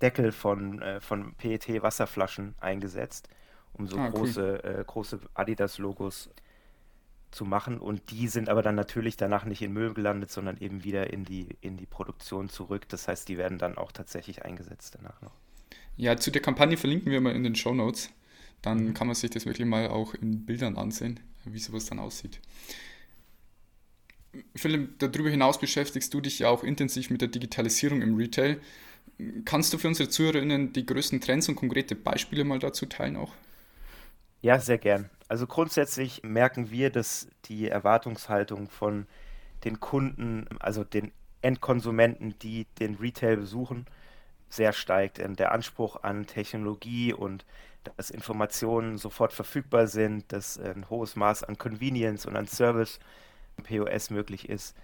Deckel 0.00 0.30
von, 0.30 0.80
äh, 0.80 1.00
von 1.00 1.34
PET-Wasserflaschen 1.34 2.54
eingesetzt, 2.60 3.28
um 3.72 3.88
so 3.88 3.98
ah, 3.98 4.10
große, 4.10 4.60
cool. 4.64 4.80
äh, 4.80 4.84
große 4.84 5.20
Adidas-Logos 5.34 6.24
zu 6.24 6.30
machen 7.44 7.78
und 7.78 8.10
die 8.10 8.28
sind 8.28 8.48
aber 8.48 8.62
dann 8.62 8.74
natürlich 8.74 9.16
danach 9.16 9.44
nicht 9.44 9.62
in 9.62 9.72
Müll 9.72 9.94
gelandet, 9.94 10.30
sondern 10.30 10.56
eben 10.58 10.84
wieder 10.84 11.12
in 11.12 11.24
die, 11.24 11.48
in 11.60 11.76
die 11.76 11.86
Produktion 11.86 12.48
zurück. 12.48 12.88
Das 12.88 13.08
heißt, 13.08 13.28
die 13.28 13.38
werden 13.38 13.58
dann 13.58 13.76
auch 13.76 13.92
tatsächlich 13.92 14.44
eingesetzt 14.44 14.96
danach 14.98 15.20
noch. 15.22 15.32
Ja, 15.96 16.16
zu 16.16 16.30
der 16.30 16.42
Kampagne 16.42 16.76
verlinken 16.76 17.10
wir 17.10 17.20
mal 17.20 17.34
in 17.34 17.42
den 17.42 17.54
Show 17.54 17.74
Notes. 17.74 18.10
dann 18.62 18.86
mhm. 18.86 18.94
kann 18.94 19.06
man 19.06 19.16
sich 19.16 19.30
das 19.30 19.46
wirklich 19.46 19.66
mal 19.66 19.88
auch 19.88 20.14
in 20.14 20.46
Bildern 20.46 20.76
ansehen, 20.76 21.20
wie 21.44 21.58
sowas 21.58 21.86
dann 21.86 21.98
aussieht. 21.98 22.40
Philipp, 24.54 24.98
darüber 24.98 25.30
hinaus 25.30 25.58
beschäftigst 25.58 26.12
du 26.12 26.20
dich 26.20 26.40
ja 26.40 26.48
auch 26.48 26.62
intensiv 26.62 27.10
mit 27.10 27.20
der 27.20 27.28
Digitalisierung 27.28 28.02
im 28.02 28.16
Retail. 28.16 28.60
Kannst 29.44 29.72
du 29.72 29.78
für 29.78 29.88
unsere 29.88 30.08
ZuhörerInnen 30.08 30.72
die 30.72 30.86
größten 30.86 31.20
Trends 31.20 31.48
und 31.48 31.56
konkrete 31.56 31.94
Beispiele 31.94 32.44
mal 32.44 32.58
dazu 32.58 32.86
teilen 32.86 33.16
auch? 33.16 33.32
Ja, 34.40 34.60
sehr 34.60 34.78
gern. 34.78 35.10
Also 35.28 35.46
grundsätzlich 35.46 36.22
merken 36.22 36.70
wir, 36.70 36.90
dass 36.90 37.28
die 37.46 37.68
Erwartungshaltung 37.68 38.68
von 38.68 39.06
den 39.64 39.80
Kunden, 39.80 40.46
also 40.60 40.84
den 40.84 41.12
Endkonsumenten, 41.42 42.38
die 42.38 42.66
den 42.78 42.94
Retail 42.94 43.36
besuchen, 43.36 43.86
sehr 44.48 44.72
steigt. 44.72 45.18
Der 45.18 45.52
Anspruch 45.52 46.02
an 46.02 46.26
Technologie 46.26 47.12
und 47.12 47.44
dass 47.96 48.10
Informationen 48.10 48.96
sofort 48.96 49.32
verfügbar 49.32 49.86
sind, 49.86 50.32
dass 50.32 50.58
ein 50.58 50.88
hohes 50.88 51.16
Maß 51.16 51.44
an 51.44 51.58
Convenience 51.58 52.26
und 52.26 52.36
an 52.36 52.46
Service 52.46 52.98
im 53.56 53.64
POS 53.64 54.10
möglich 54.10 54.48
ist. 54.48 54.76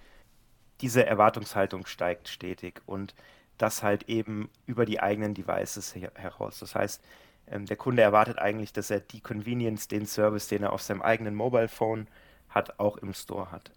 Diese 0.81 1.07
Erwartungshaltung 1.07 1.87
steigt 1.87 2.29
stetig 2.29 2.83
und 2.87 3.15
das 3.57 3.83
halt 3.83 4.09
eben 4.09 4.51
über 4.67 4.85
die 4.85 5.01
eigenen 5.01 5.35
Devices 5.35 5.95
heraus. 5.95 6.59
Das 6.59 6.75
heißt, 6.75 7.03
ähm, 7.51 7.67
der 7.67 7.77
Kunde 7.77 8.03
erwartet 8.03 8.39
eigentlich, 8.39 8.73
dass 8.73 8.91
er 8.91 9.01
die 9.01 9.21
Convenience, 9.21 9.89
den 9.89 10.07
Service, 10.07 10.49
den 10.49 10.63
er 10.63 10.73
auf 10.73 10.83
seinem 10.83 11.03
eigenen 11.03 11.35
Mobile 11.35 11.69
Phone 11.69 12.07
hat, 12.49 12.79
auch 12.79 12.97
im 12.99 13.15
Store 13.15 13.51
hat. 13.51 13.71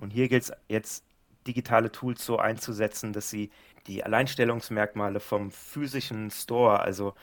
Und 0.00 0.10
hier 0.10 0.28
gilt 0.28 0.44
es 0.44 0.52
jetzt, 0.68 1.04
digitale 1.46 1.92
Tools 1.92 2.24
so 2.24 2.38
einzusetzen, 2.38 3.12
dass 3.12 3.28
sie 3.28 3.50
die 3.86 4.02
Alleinstellungsmerkmale 4.02 5.20
vom 5.20 5.50
physischen 5.50 6.30
Store, 6.30 6.80
also 6.80 7.14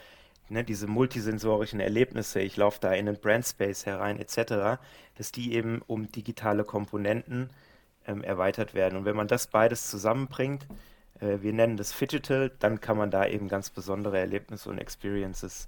ne, 0.49 0.63
diese 0.63 0.87
multisensorischen 0.87 1.79
Erlebnisse, 1.79 2.39
ich 2.39 2.55
laufe 2.57 2.79
da 2.79 2.91
in 2.93 3.07
einen 3.07 3.19
Brandspace 3.19 3.85
herein 3.85 4.19
etc., 4.19 4.79
dass 5.15 5.31
die 5.31 5.53
eben 5.53 5.81
um 5.87 6.11
digitale 6.11 6.63
Komponenten 6.63 7.49
ähm, 8.05 8.23
erweitert 8.23 8.73
werden. 8.73 8.97
Und 8.97 9.05
wenn 9.05 9.15
man 9.15 9.27
das 9.27 9.47
beides 9.47 9.89
zusammenbringt, 9.89 10.67
äh, 11.19 11.39
wir 11.41 11.53
nennen 11.53 11.77
das 11.77 11.97
Digital, 11.97 12.51
dann 12.59 12.79
kann 12.79 12.97
man 12.97 13.11
da 13.11 13.25
eben 13.25 13.47
ganz 13.47 13.69
besondere 13.69 14.19
Erlebnisse 14.19 14.69
und 14.69 14.77
Experiences 14.77 15.67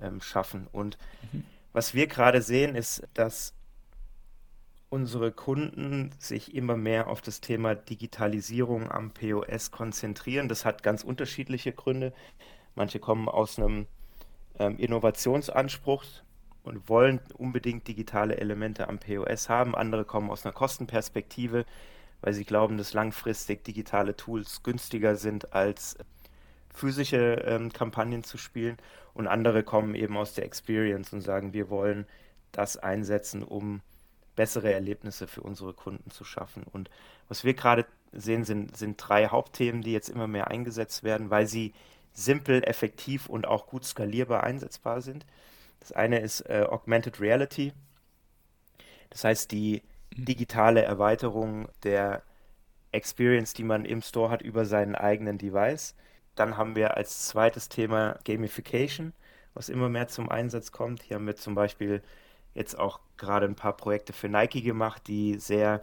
ähm, 0.00 0.20
schaffen. 0.20 0.66
Und 0.72 0.98
mhm. 1.32 1.44
was 1.72 1.94
wir 1.94 2.06
gerade 2.06 2.42
sehen, 2.42 2.74
ist, 2.74 3.02
dass 3.14 3.54
unsere 4.94 5.32
Kunden 5.32 6.12
sich 6.18 6.54
immer 6.54 6.76
mehr 6.76 7.08
auf 7.08 7.20
das 7.20 7.40
Thema 7.40 7.74
Digitalisierung 7.74 8.90
am 8.92 9.10
POS 9.10 9.72
konzentrieren. 9.72 10.48
Das 10.48 10.64
hat 10.64 10.84
ganz 10.84 11.02
unterschiedliche 11.02 11.72
Gründe. 11.72 12.12
Manche 12.76 13.00
kommen 13.00 13.28
aus 13.28 13.58
einem 13.58 13.86
ähm, 14.58 14.78
Innovationsanspruch 14.78 16.04
und 16.62 16.88
wollen 16.88 17.20
unbedingt 17.36 17.88
digitale 17.88 18.36
Elemente 18.36 18.88
am 18.88 18.98
POS 18.98 19.48
haben. 19.48 19.74
Andere 19.74 20.04
kommen 20.04 20.30
aus 20.30 20.44
einer 20.44 20.52
Kostenperspektive, 20.52 21.66
weil 22.20 22.32
sie 22.32 22.44
glauben, 22.44 22.78
dass 22.78 22.94
langfristig 22.94 23.64
digitale 23.64 24.16
Tools 24.16 24.62
günstiger 24.62 25.16
sind 25.16 25.52
als 25.52 25.96
physische 26.74 27.42
ähm, 27.46 27.72
Kampagnen 27.72 28.24
zu 28.24 28.36
spielen. 28.36 28.76
Und 29.14 29.26
andere 29.26 29.62
kommen 29.62 29.94
eben 29.94 30.16
aus 30.16 30.34
der 30.34 30.44
Experience 30.44 31.12
und 31.12 31.22
sagen, 31.22 31.52
wir 31.52 31.70
wollen 31.70 32.06
das 32.52 32.76
einsetzen, 32.76 33.42
um 33.42 33.80
bessere 34.36 34.72
Erlebnisse 34.72 35.26
für 35.26 35.42
unsere 35.42 35.72
Kunden 35.72 36.10
zu 36.10 36.24
schaffen. 36.24 36.64
Und 36.64 36.90
was 37.28 37.44
wir 37.44 37.54
gerade 37.54 37.86
sehen, 38.12 38.44
sind, 38.44 38.76
sind 38.76 38.96
drei 38.96 39.28
Hauptthemen, 39.28 39.82
die 39.82 39.92
jetzt 39.92 40.08
immer 40.08 40.26
mehr 40.26 40.48
eingesetzt 40.48 41.04
werden, 41.04 41.30
weil 41.30 41.46
sie 41.46 41.72
simpel, 42.12 42.62
effektiv 42.64 43.28
und 43.28 43.46
auch 43.46 43.66
gut 43.66 43.84
skalierbar 43.84 44.44
einsetzbar 44.44 45.00
sind. 45.00 45.24
Das 45.80 45.92
eine 45.92 46.20
ist 46.20 46.40
äh, 46.42 46.64
Augmented 46.68 47.20
Reality. 47.20 47.72
Das 49.10 49.24
heißt, 49.24 49.50
die 49.52 49.82
digitale 50.16 50.82
Erweiterung 50.82 51.68
der 51.82 52.22
Experience, 52.92 53.52
die 53.52 53.64
man 53.64 53.84
im 53.84 54.02
Store 54.02 54.30
hat, 54.30 54.42
über 54.42 54.64
seinen 54.64 54.94
eigenen 54.94 55.38
Device. 55.38 55.94
Dann 56.34 56.56
haben 56.56 56.76
wir 56.76 56.96
als 56.96 57.28
zweites 57.28 57.68
Thema 57.68 58.18
Gamification, 58.24 59.12
was 59.54 59.68
immer 59.68 59.88
mehr 59.88 60.08
zum 60.08 60.28
Einsatz 60.28 60.72
kommt. 60.72 61.02
Hier 61.02 61.16
haben 61.16 61.26
wir 61.26 61.36
zum 61.36 61.54
Beispiel 61.54 62.02
jetzt 62.54 62.78
auch 62.78 63.00
gerade 63.16 63.46
ein 63.46 63.56
paar 63.56 63.76
Projekte 63.76 64.12
für 64.12 64.28
Nike 64.28 64.62
gemacht, 64.62 65.02
die 65.06 65.38
sehr 65.38 65.82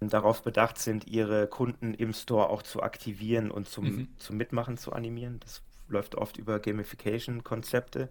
darauf 0.00 0.42
bedacht 0.42 0.78
sind, 0.78 1.06
ihre 1.06 1.46
Kunden 1.46 1.94
im 1.94 2.12
Store 2.12 2.50
auch 2.50 2.62
zu 2.62 2.82
aktivieren 2.82 3.50
und 3.50 3.68
zum, 3.68 3.84
mhm. 3.84 4.08
zum 4.18 4.36
Mitmachen 4.36 4.76
zu 4.76 4.92
animieren. 4.92 5.40
Das 5.40 5.62
läuft 5.88 6.14
oft 6.16 6.36
über 6.36 6.60
Gamification-Konzepte. 6.60 8.08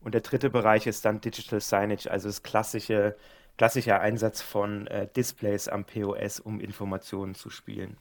Und 0.00 0.14
der 0.14 0.20
dritte 0.22 0.50
Bereich 0.50 0.86
ist 0.86 1.04
dann 1.04 1.20
Digital 1.20 1.60
Signage, 1.60 2.10
also 2.10 2.28
das 2.28 2.42
klassische, 2.42 3.16
klassischer 3.56 4.00
Einsatz 4.00 4.42
von 4.42 4.88
äh, 4.88 5.06
Displays 5.14 5.68
am 5.68 5.84
POS, 5.84 6.40
um 6.40 6.58
Informationen 6.60 7.34
zu 7.34 7.50
spielen. 7.50 7.96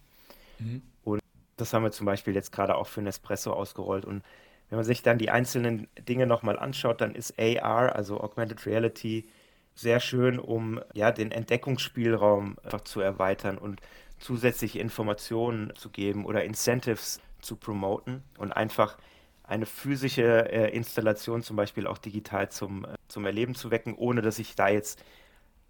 Mhm. 0.58 0.82
Und 1.04 1.21
das 1.62 1.74
haben 1.74 1.84
wir 1.84 1.92
zum 1.92 2.06
Beispiel 2.06 2.36
jetzt 2.36 2.52
gerade 2.52 2.76
auch 2.76 2.88
für 2.88 3.02
Nespresso 3.02 3.54
ausgerollt. 3.54 4.06
Und 4.06 4.24
wenn 4.70 4.78
man 4.78 4.86
sich 4.86 5.02
dann 5.02 5.18
die 5.18 5.30
einzelnen 5.30 5.88
Dinge 6.08 6.28
nochmal 6.28 6.58
anschaut, 6.58 7.02
dann 7.02 7.16
ist 7.16 7.40
AR, 7.40 7.96
also 7.96 8.20
Augmented 8.20 8.66
Reality, 8.66 9.28
sehr 9.76 10.00
schön, 10.00 10.40
um 10.40 10.82
ja, 10.94 11.12
den 11.12 11.32
Entdeckungsspielraum 11.32 12.58
einfach 12.64 12.82
zu 12.82 13.00
erweitern 13.00 13.58
und 13.58 13.80
zusätzliche 14.20 14.80
Informationen 14.80 15.74
zu 15.76 15.90
geben 15.90 16.26
oder 16.26 16.44
Incentives 16.44 17.20
zu 17.42 17.56
promoten 17.56 18.24
und 18.38 18.52
einfach 18.52 18.98
eine 19.44 19.66
physische 19.66 20.50
äh, 20.52 20.76
Installation 20.76 21.42
zum 21.42 21.56
Beispiel 21.56 21.88
auch 21.88 21.98
digital 21.98 22.50
zum, 22.50 22.86
äh, 22.86 22.96
zum 23.08 23.26
Erleben 23.26 23.56
zu 23.56 23.72
wecken, 23.72 23.96
ohne 23.96 24.22
dass 24.22 24.40
ich 24.40 24.56
da 24.56 24.70
jetzt 24.70 25.04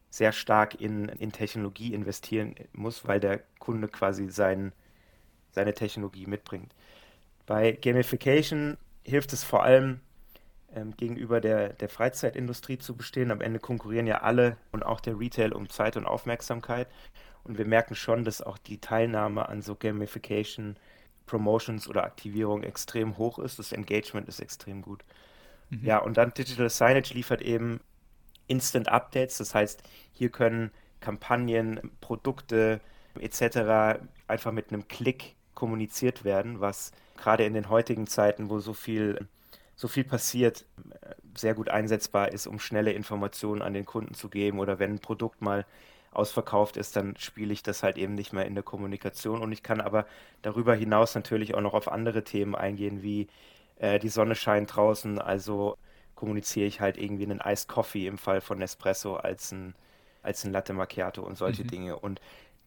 sehr 0.09 0.33
stark 0.33 0.79
in, 0.79 1.07
in 1.07 1.31
Technologie 1.31 1.93
investieren 1.93 2.55
muss, 2.73 3.07
weil 3.07 3.19
der 3.19 3.41
Kunde 3.59 3.87
quasi 3.87 4.29
sein, 4.29 4.73
seine 5.51 5.73
Technologie 5.73 6.25
mitbringt. 6.25 6.73
Bei 7.45 7.73
Gamification 7.73 8.77
hilft 9.03 9.33
es 9.33 9.43
vor 9.43 9.63
allem 9.63 9.99
ähm, 10.75 10.95
gegenüber 10.95 11.41
der, 11.41 11.73
der 11.73 11.89
Freizeitindustrie 11.89 12.77
zu 12.77 12.95
bestehen. 12.95 13.31
Am 13.31 13.41
Ende 13.41 13.59
konkurrieren 13.59 14.07
ja 14.07 14.21
alle 14.21 14.57
und 14.71 14.83
auch 14.85 15.01
der 15.01 15.19
Retail 15.19 15.53
um 15.53 15.69
Zeit 15.69 15.97
und 15.97 16.05
Aufmerksamkeit. 16.05 16.87
Und 17.43 17.57
wir 17.57 17.65
merken 17.65 17.95
schon, 17.95 18.23
dass 18.23 18.41
auch 18.41 18.57
die 18.57 18.79
Teilnahme 18.79 19.49
an 19.49 19.61
so 19.61 19.75
Gamification, 19.75 20.77
Promotions 21.25 21.87
oder 21.87 22.03
Aktivierung 22.03 22.63
extrem 22.63 23.17
hoch 23.17 23.39
ist. 23.39 23.59
Das 23.59 23.71
Engagement 23.71 24.27
ist 24.27 24.39
extrem 24.39 24.81
gut. 24.81 25.03
Mhm. 25.69 25.85
Ja, 25.85 25.97
und 25.97 26.17
dann 26.17 26.33
Digital 26.33 26.69
Signage 26.69 27.13
liefert 27.13 27.41
eben 27.41 27.79
Instant 28.47 28.89
Updates. 28.89 29.37
Das 29.37 29.55
heißt, 29.55 29.83
hier 30.11 30.29
können 30.29 30.71
Kampagnen, 30.99 31.91
Produkte 31.99 32.79
etc. 33.19 33.99
einfach 34.27 34.51
mit 34.51 34.71
einem 34.71 34.87
Klick 34.87 35.35
kommuniziert 35.55 36.23
werden, 36.23 36.59
was 36.59 36.91
gerade 37.17 37.45
in 37.45 37.53
den 37.53 37.69
heutigen 37.69 38.07
Zeiten, 38.07 38.49
wo 38.49 38.59
so 38.59 38.73
viel, 38.73 39.27
so 39.75 39.87
viel 39.87 40.03
passiert, 40.03 40.65
sehr 41.35 41.53
gut 41.53 41.69
einsetzbar 41.69 42.31
ist, 42.31 42.47
um 42.47 42.59
schnelle 42.59 42.91
Informationen 42.91 43.61
an 43.61 43.73
den 43.73 43.85
Kunden 43.85 44.13
zu 44.13 44.29
geben. 44.29 44.59
Oder 44.59 44.79
wenn 44.79 44.95
ein 44.95 44.99
Produkt 44.99 45.41
mal 45.41 45.65
ausverkauft 46.11 46.77
ist, 46.77 46.95
dann 46.95 47.15
spiele 47.17 47.53
ich 47.53 47.63
das 47.63 47.83
halt 47.83 47.97
eben 47.97 48.15
nicht 48.15 48.33
mehr 48.33 48.45
in 48.45 48.55
der 48.55 48.63
Kommunikation. 48.63 49.41
Und 49.41 49.51
ich 49.51 49.63
kann 49.63 49.79
aber 49.79 50.05
darüber 50.41 50.75
hinaus 50.75 51.15
natürlich 51.15 51.55
auch 51.55 51.61
noch 51.61 51.73
auf 51.73 51.87
andere 51.87 52.23
Themen 52.23 52.55
eingehen, 52.55 53.01
wie 53.01 53.27
äh, 53.79 53.97
die 53.99 54.09
Sonne 54.09 54.35
scheint 54.35 54.75
draußen, 54.75 55.19
also 55.19 55.77
kommuniziere 56.15 56.67
ich 56.67 56.81
halt 56.81 56.97
irgendwie 56.97 57.23
einen 57.23 57.41
Iced 57.43 57.67
Coffee 57.67 58.05
im 58.07 58.17
Fall 58.17 58.41
von 58.41 58.59
Nespresso 58.59 59.15
als 59.15 59.51
ein, 59.51 59.73
als 60.21 60.43
ein 60.43 60.51
Latte 60.51 60.73
Macchiato 60.73 61.23
und 61.23 61.37
solche 61.37 61.63
mhm. 61.63 61.67
Dinge. 61.67 61.99
Und 61.99 62.21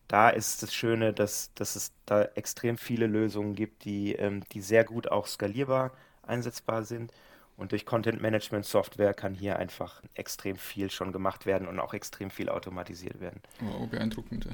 da 0.08 0.28
ist 0.28 0.62
das 0.62 0.74
Schöne, 0.74 1.12
dass, 1.12 1.52
dass 1.54 1.76
es 1.76 1.92
da 2.06 2.22
extrem 2.22 2.76
viele 2.76 3.06
Lösungen 3.06 3.54
gibt, 3.54 3.84
die, 3.84 4.14
ähm, 4.14 4.42
die 4.52 4.60
sehr 4.60 4.84
gut 4.84 5.10
auch 5.10 5.26
skalierbar 5.26 5.92
einsetzbar 6.22 6.84
sind. 6.84 7.12
Und 7.56 7.72
durch 7.72 7.86
Content 7.86 8.20
Management 8.20 8.64
Software 8.64 9.14
kann 9.14 9.34
hier 9.34 9.58
einfach 9.58 10.02
extrem 10.14 10.56
viel 10.56 10.90
schon 10.90 11.12
gemacht 11.12 11.46
werden 11.46 11.68
und 11.68 11.78
auch 11.78 11.94
extrem 11.94 12.30
viel 12.30 12.48
automatisiert 12.48 13.20
werden. 13.20 13.40
Wow, 13.60 13.88
beeindruckend. 13.88 14.48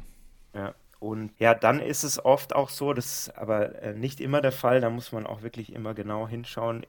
Ja. 0.54 0.74
Und 0.98 1.32
ja, 1.38 1.54
dann 1.54 1.80
ist 1.80 2.04
es 2.04 2.22
oft 2.22 2.54
auch 2.54 2.68
so, 2.68 2.92
das 2.92 3.06
ist 3.06 3.38
aber 3.38 3.80
äh, 3.82 3.94
nicht 3.94 4.20
immer 4.20 4.42
der 4.42 4.52
Fall, 4.52 4.82
da 4.82 4.90
muss 4.90 5.12
man 5.12 5.26
auch 5.26 5.40
wirklich 5.40 5.72
immer 5.72 5.94
genau 5.94 6.28
hinschauen. 6.28 6.84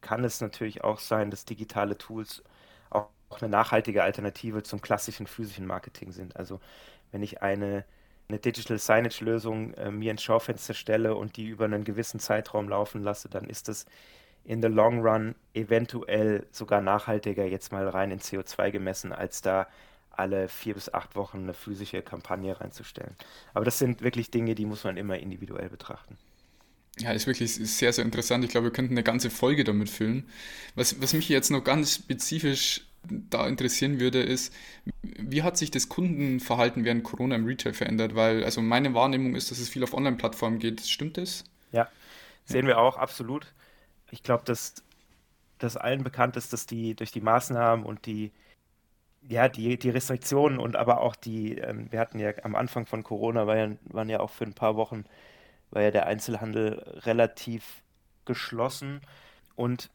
Kann 0.00 0.22
es 0.22 0.40
natürlich 0.40 0.84
auch 0.84 1.00
sein, 1.00 1.32
dass 1.32 1.44
digitale 1.44 1.98
Tools 1.98 2.44
auch 2.90 3.08
eine 3.40 3.48
nachhaltige 3.48 4.04
Alternative 4.04 4.62
zum 4.62 4.80
klassischen 4.80 5.26
physischen 5.26 5.66
Marketing 5.66 6.12
sind. 6.12 6.36
Also 6.36 6.60
wenn 7.10 7.22
ich 7.22 7.42
eine 7.42 7.84
eine 8.28 8.38
Digital 8.38 8.78
Signage-Lösung 8.78 9.74
äh, 9.74 9.90
mir 9.90 10.10
ins 10.10 10.22
Schaufenster 10.22 10.74
stelle 10.74 11.14
und 11.14 11.36
die 11.36 11.46
über 11.46 11.64
einen 11.64 11.84
gewissen 11.84 12.20
Zeitraum 12.20 12.68
laufen 12.68 13.02
lasse, 13.02 13.28
dann 13.28 13.48
ist 13.48 13.68
das 13.68 13.86
in 14.44 14.62
the 14.62 14.68
long 14.68 15.00
run 15.00 15.34
eventuell 15.54 16.46
sogar 16.50 16.80
nachhaltiger, 16.80 17.44
jetzt 17.44 17.72
mal 17.72 17.88
rein 17.88 18.10
in 18.10 18.20
CO2 18.20 18.70
gemessen, 18.70 19.12
als 19.12 19.42
da 19.42 19.66
alle 20.10 20.48
vier 20.48 20.74
bis 20.74 20.92
acht 20.92 21.16
Wochen 21.16 21.38
eine 21.38 21.54
physische 21.54 22.02
Kampagne 22.02 22.60
reinzustellen. 22.60 23.14
Aber 23.54 23.64
das 23.64 23.78
sind 23.78 24.02
wirklich 24.02 24.30
Dinge, 24.30 24.54
die 24.54 24.66
muss 24.66 24.84
man 24.84 24.96
immer 24.96 25.18
individuell 25.18 25.68
betrachten. 25.68 26.18
Ja, 26.98 27.12
ist 27.12 27.28
wirklich 27.28 27.54
sehr, 27.54 27.92
sehr 27.92 28.04
interessant. 28.04 28.44
Ich 28.44 28.50
glaube, 28.50 28.66
wir 28.66 28.72
könnten 28.72 28.94
eine 28.94 29.04
ganze 29.04 29.30
Folge 29.30 29.62
damit 29.64 29.88
füllen. 29.88 30.28
Was, 30.74 31.00
was 31.00 31.12
mich 31.12 31.28
jetzt 31.28 31.50
noch 31.50 31.62
ganz 31.62 31.94
spezifisch 31.94 32.87
da 33.10 33.46
interessieren 33.46 34.00
würde, 34.00 34.22
ist, 34.22 34.54
wie 35.02 35.42
hat 35.42 35.56
sich 35.56 35.70
das 35.70 35.88
Kundenverhalten 35.88 36.84
während 36.84 37.04
Corona 37.04 37.36
im 37.36 37.46
Retail 37.46 37.74
verändert? 37.74 38.14
Weil, 38.14 38.44
also 38.44 38.62
meine 38.62 38.94
Wahrnehmung 38.94 39.34
ist, 39.34 39.50
dass 39.50 39.58
es 39.58 39.68
viel 39.68 39.84
auf 39.84 39.94
Online-Plattformen 39.94 40.58
geht. 40.58 40.80
Stimmt 40.82 41.16
das? 41.16 41.44
Ja, 41.72 41.88
sehen 42.44 42.66
wir 42.66 42.78
auch, 42.78 42.96
absolut. 42.96 43.46
Ich 44.10 44.22
glaube, 44.22 44.44
dass, 44.44 44.82
dass 45.58 45.76
allen 45.76 46.02
bekannt 46.04 46.36
ist, 46.36 46.52
dass 46.52 46.66
die 46.66 46.94
durch 46.94 47.12
die 47.12 47.20
Maßnahmen 47.20 47.84
und 47.84 48.06
die, 48.06 48.32
ja, 49.28 49.48
die, 49.48 49.78
die 49.78 49.90
Restriktionen 49.90 50.58
und 50.58 50.76
aber 50.76 51.00
auch 51.00 51.16
die, 51.16 51.58
ähm, 51.58 51.90
wir 51.90 52.00
hatten 52.00 52.18
ja 52.18 52.32
am 52.42 52.54
Anfang 52.54 52.86
von 52.86 53.02
Corona, 53.02 53.46
war 53.46 53.56
ja, 53.56 53.70
waren 53.84 54.08
ja 54.08 54.20
auch 54.20 54.30
für 54.30 54.44
ein 54.44 54.54
paar 54.54 54.76
Wochen, 54.76 55.04
war 55.70 55.82
ja 55.82 55.90
der 55.90 56.06
Einzelhandel 56.06 56.82
relativ 57.04 57.82
geschlossen 58.24 59.00
und 59.56 59.90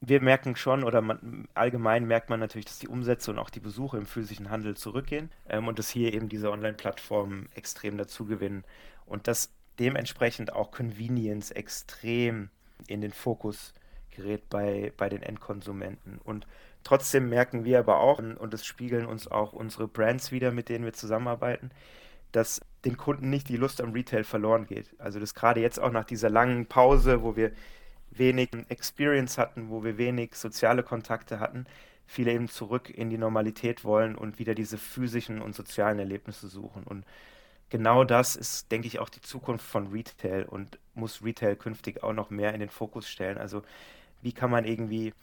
wir 0.00 0.20
merken 0.20 0.56
schon, 0.56 0.84
oder 0.84 1.00
man, 1.00 1.48
allgemein 1.54 2.06
merkt 2.06 2.30
man 2.30 2.40
natürlich, 2.40 2.66
dass 2.66 2.78
die 2.78 2.88
Umsätze 2.88 3.30
und 3.30 3.38
auch 3.38 3.50
die 3.50 3.60
Besuche 3.60 3.96
im 3.96 4.06
physischen 4.06 4.50
Handel 4.50 4.76
zurückgehen 4.76 5.30
ähm, 5.48 5.66
und 5.66 5.78
dass 5.78 5.88
hier 5.88 6.14
eben 6.14 6.28
diese 6.28 6.50
Online-Plattformen 6.50 7.48
extrem 7.54 7.98
dazugewinnen 7.98 8.64
und 9.06 9.26
dass 9.26 9.50
dementsprechend 9.78 10.52
auch 10.52 10.70
Convenience 10.70 11.50
extrem 11.50 12.50
in 12.86 13.00
den 13.00 13.12
Fokus 13.12 13.72
gerät 14.10 14.48
bei, 14.48 14.92
bei 14.96 15.08
den 15.08 15.22
Endkonsumenten. 15.22 16.18
Und 16.22 16.46
trotzdem 16.84 17.28
merken 17.28 17.64
wir 17.64 17.78
aber 17.78 17.98
auch, 18.00 18.18
und 18.18 18.52
das 18.52 18.64
spiegeln 18.64 19.06
uns 19.06 19.28
auch 19.28 19.52
unsere 19.52 19.88
Brands 19.88 20.32
wieder, 20.32 20.52
mit 20.52 20.68
denen 20.68 20.84
wir 20.84 20.92
zusammenarbeiten, 20.92 21.70
dass 22.32 22.60
den 22.84 22.96
Kunden 22.96 23.30
nicht 23.30 23.48
die 23.48 23.56
Lust 23.56 23.80
am 23.80 23.92
Retail 23.92 24.24
verloren 24.24 24.66
geht. 24.66 24.94
Also 24.98 25.18
dass 25.18 25.34
gerade 25.34 25.60
jetzt 25.60 25.80
auch 25.80 25.90
nach 25.90 26.04
dieser 26.04 26.30
langen 26.30 26.66
Pause, 26.66 27.22
wo 27.22 27.36
wir 27.36 27.52
wenig 28.18 28.50
Experience 28.68 29.38
hatten, 29.38 29.70
wo 29.70 29.84
wir 29.84 29.98
wenig 29.98 30.34
soziale 30.34 30.82
Kontakte 30.82 31.40
hatten, 31.40 31.66
viele 32.06 32.32
eben 32.32 32.48
zurück 32.48 32.90
in 32.90 33.10
die 33.10 33.18
Normalität 33.18 33.84
wollen 33.84 34.14
und 34.14 34.38
wieder 34.38 34.54
diese 34.54 34.78
physischen 34.78 35.40
und 35.40 35.54
sozialen 35.54 35.98
Erlebnisse 35.98 36.48
suchen. 36.48 36.84
Und 36.84 37.04
genau 37.70 38.04
das 38.04 38.36
ist, 38.36 38.70
denke 38.72 38.88
ich, 38.88 38.98
auch 38.98 39.08
die 39.08 39.20
Zukunft 39.20 39.66
von 39.66 39.88
Retail 39.88 40.44
und 40.44 40.78
muss 40.94 41.22
Retail 41.22 41.56
künftig 41.56 42.02
auch 42.02 42.12
noch 42.12 42.30
mehr 42.30 42.54
in 42.54 42.60
den 42.60 42.70
Fokus 42.70 43.08
stellen. 43.08 43.38
Also 43.38 43.62
wie 44.22 44.32
kann 44.32 44.50
man 44.50 44.64
irgendwie 44.64 45.14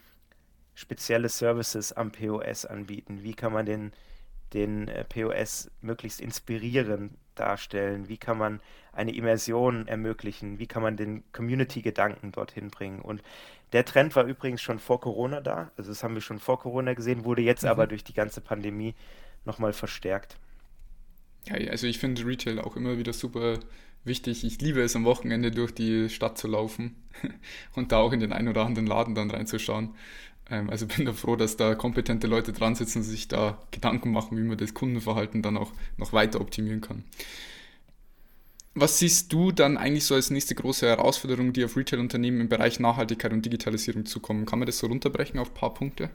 spezielle 0.76 1.30
Services 1.30 1.92
am 1.94 2.12
POS 2.12 2.66
anbieten? 2.66 3.24
Wie 3.24 3.34
kann 3.34 3.54
man 3.54 3.66
den 3.66 3.92
den 4.54 4.88
äh, 4.88 5.04
POS 5.04 5.70
möglichst 5.82 6.22
inspirierend 6.22 7.14
darstellen? 7.36 8.08
Wie 8.08 8.18
kann 8.18 8.38
man 8.38 8.62
eine 8.94 9.14
Immersion 9.14 9.88
ermöglichen? 9.88 10.60
Wie 10.60 10.68
kann 10.68 10.82
man 10.82 10.98
den 10.98 11.24
Community-Gedanken 11.32 12.32
dorthin 12.32 12.70
bringen? 12.70 13.02
Und 13.02 13.22
der 13.74 13.86
Trend 13.86 14.16
war 14.16 14.26
übrigens 14.26 14.62
schon 14.62 14.80
vor 14.80 15.02
Corona 15.02 15.42
da. 15.42 15.72
Also 15.78 15.92
das 15.92 16.04
haben 16.04 16.16
wir 16.16 16.22
schon 16.22 16.40
vor 16.40 16.60
Corona 16.60 16.94
gesehen, 16.94 17.26
wurde 17.26 17.42
jetzt 17.42 17.64
mhm. 17.64 17.70
aber 17.70 17.88
durch 17.88 18.04
die 18.04 18.14
ganze 18.14 18.42
Pandemie 18.42 18.96
nochmal 19.46 19.74
verstärkt. 19.74 20.38
Ja, 21.46 21.56
also 21.70 21.86
ich 21.88 22.00
finde 22.00 22.26
Retail 22.26 22.60
auch 22.60 22.76
immer 22.76 22.98
wieder 22.98 23.14
super 23.14 23.60
wichtig. 24.04 24.44
Ich 24.44 24.62
liebe 24.62 24.82
es 24.82 24.96
am 24.96 25.06
Wochenende 25.06 25.52
durch 25.52 25.74
die 25.74 26.10
Stadt 26.10 26.38
zu 26.38 26.48
laufen 26.48 26.96
und 27.76 27.92
da 27.92 27.98
auch 27.98 28.14
in 28.14 28.20
den 28.20 28.34
ein 28.34 28.48
oder 28.48 28.66
anderen 28.66 28.88
Laden 28.88 29.16
dann 29.16 29.30
reinzuschauen. 29.30 29.96
Ähm, 30.50 30.70
also 30.70 30.86
bin 30.88 31.06
da 31.06 31.14
froh, 31.14 31.36
dass 31.36 31.58
da 31.58 31.76
kompetente 31.76 32.28
Leute 32.28 32.54
dran 32.54 32.76
sitzen 32.76 33.00
und 33.00 33.04
sich 33.04 33.28
da 33.28 33.58
Gedanken 33.72 34.12
machen, 34.12 34.38
wie 34.38 34.44
man 34.44 34.58
das 34.58 34.74
Kundenverhalten 34.74 35.42
dann 35.42 35.58
auch 35.58 35.72
noch 35.98 36.14
weiter 36.14 36.42
optimieren 36.42 36.82
kann. 36.82 37.04
Was 38.78 39.00
siehst 39.00 39.32
du 39.32 39.54
dann 39.54 39.78
eigentlich 39.78 40.04
so 40.04 40.16
als 40.16 40.30
nächste 40.30 40.54
große 40.54 40.86
Herausforderung, 40.86 41.54
die 41.54 41.64
auf 41.64 41.78
Retail-Unternehmen 41.78 42.42
im 42.42 42.50
Bereich 42.50 42.80
Nachhaltigkeit 42.80 43.32
und 43.32 43.46
Digitalisierung 43.46 44.06
zukommen? 44.06 44.46
Kann 44.46 44.60
man 44.60 44.66
das 44.66 44.80
so 44.80 44.88
runterbrechen 44.88 45.40
auf 45.40 45.52
ein 45.52 45.54
paar 45.54 45.74
Punkte? 45.74 46.10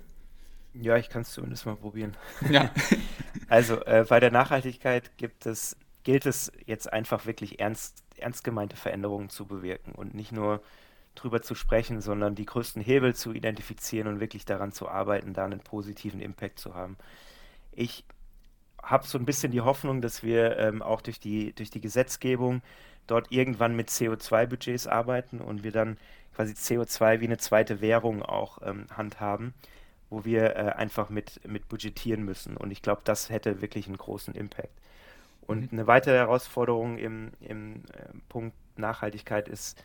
Ja, 0.75 0.97
ich 0.99 1.09
kann 1.09 1.23
es 1.23 1.33
zumindest 1.33 1.65
mal 1.65 1.77
probieren. 1.77 2.17
Ja. 2.51 2.71
also 3.49 3.83
äh, 3.85 4.05
bei 4.07 4.21
der 4.21 4.31
Nachhaltigkeit 4.31 5.17
gibt 5.17 5.47
es, 5.47 5.75
gilt 6.05 6.27
es 6.27 6.53
jetzt 6.67 6.93
einfach 6.93 7.25
wirklich 7.25 7.61
ernst, 7.61 8.05
ernst 8.19 8.45
gemeinte 8.45 8.77
Veränderungen 8.77 9.31
zu 9.31 9.47
bewirken 9.47 9.93
und 9.93 10.14
nicht 10.14 10.31
nur 10.31 10.62
drüber 11.20 11.42
zu 11.42 11.54
sprechen, 11.54 12.00
sondern 12.00 12.35
die 12.35 12.46
größten 12.46 12.83
Hebel 12.83 13.14
zu 13.14 13.33
identifizieren 13.33 14.09
und 14.09 14.20
wirklich 14.20 14.44
daran 14.44 14.72
zu 14.72 14.88
arbeiten, 14.88 15.33
da 15.35 15.44
einen 15.44 15.61
positiven 15.61 16.20
Impact 16.20 16.59
zu 16.59 16.74
haben. 16.74 16.96
Ich 17.72 18.04
habe 18.83 19.06
so 19.06 19.18
ein 19.18 19.26
bisschen 19.26 19.52
die 19.52 19.61
Hoffnung, 19.61 20.00
dass 20.00 20.22
wir 20.22 20.59
ähm, 20.59 20.83
auch 20.83 21.00
durch 21.00 21.20
die, 21.20 21.52
durch 21.52 21.70
die 21.70 21.80
Gesetzgebung 21.80 22.62
dort 23.06 23.30
irgendwann 23.30 23.76
mit 23.76 23.88
CO2-Budgets 23.90 24.87
arbeiten 24.87 25.40
und 25.40 25.64
wir 25.64 25.72
dann 25.72 25.98
quasi 26.35 26.54
CO2 26.54 27.20
wie 27.20 27.26
eine 27.26 27.38
zweite 27.38 27.80
Währung 27.80 28.22
auch 28.22 28.59
ähm, 28.62 28.87
handhaben, 28.96 29.54
wo 30.09 30.24
wir 30.24 30.56
äh, 30.56 30.72
einfach 30.76 31.11
mit, 31.11 31.46
mit 31.46 31.68
budgetieren 31.68 32.24
müssen. 32.24 32.56
Und 32.56 32.70
ich 32.70 32.83
glaube, 32.83 33.02
das 33.04 33.30
hätte 33.30 33.61
wirklich 33.61 33.87
einen 33.87 33.98
großen 33.98 34.35
Impact. 34.35 34.72
Und 35.42 35.72
mhm. 35.72 35.78
eine 35.78 35.87
weitere 35.87 36.16
Herausforderung 36.16 36.98
im, 36.98 37.33
im 37.40 37.83
äh, 37.92 38.16
Punkt 38.28 38.56
Nachhaltigkeit 38.76 39.48
ist, 39.48 39.83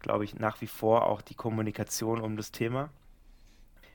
glaube 0.00 0.24
ich, 0.24 0.34
nach 0.34 0.60
wie 0.60 0.66
vor 0.66 1.06
auch 1.06 1.22
die 1.22 1.34
Kommunikation 1.34 2.20
um 2.20 2.36
das 2.36 2.52
Thema. 2.52 2.90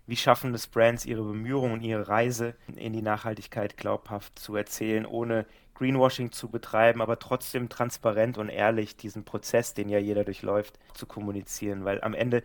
Wie 0.08 0.16
schaffen 0.18 0.54
es 0.54 0.68
Brands, 0.68 1.06
ihre 1.06 1.24
Bemühungen 1.24 1.74
und 1.74 1.82
ihre 1.82 2.08
Reise 2.08 2.56
in 2.76 2.94
die 2.94 3.02
Nachhaltigkeit 3.02 3.78
glaubhaft 3.78 4.38
zu 4.40 4.56
erzählen, 4.56 5.06
ohne 5.06 5.46
Greenwashing 5.76 6.32
zu 6.32 6.50
betreiben, 6.50 7.02
aber 7.02 7.18
trotzdem 7.18 7.70
transparent 7.70 8.38
und 8.38 8.50
ehrlich 8.50 8.98
diesen 8.98 9.24
Prozess, 9.24 9.74
den 9.74 9.90
ja 9.90 10.00
jeder 10.00 10.24
durchläuft, 10.24 10.78
zu 10.94 11.06
kommunizieren. 11.06 11.86
Weil 11.86 12.02
am 12.04 12.14
Ende 12.14 12.44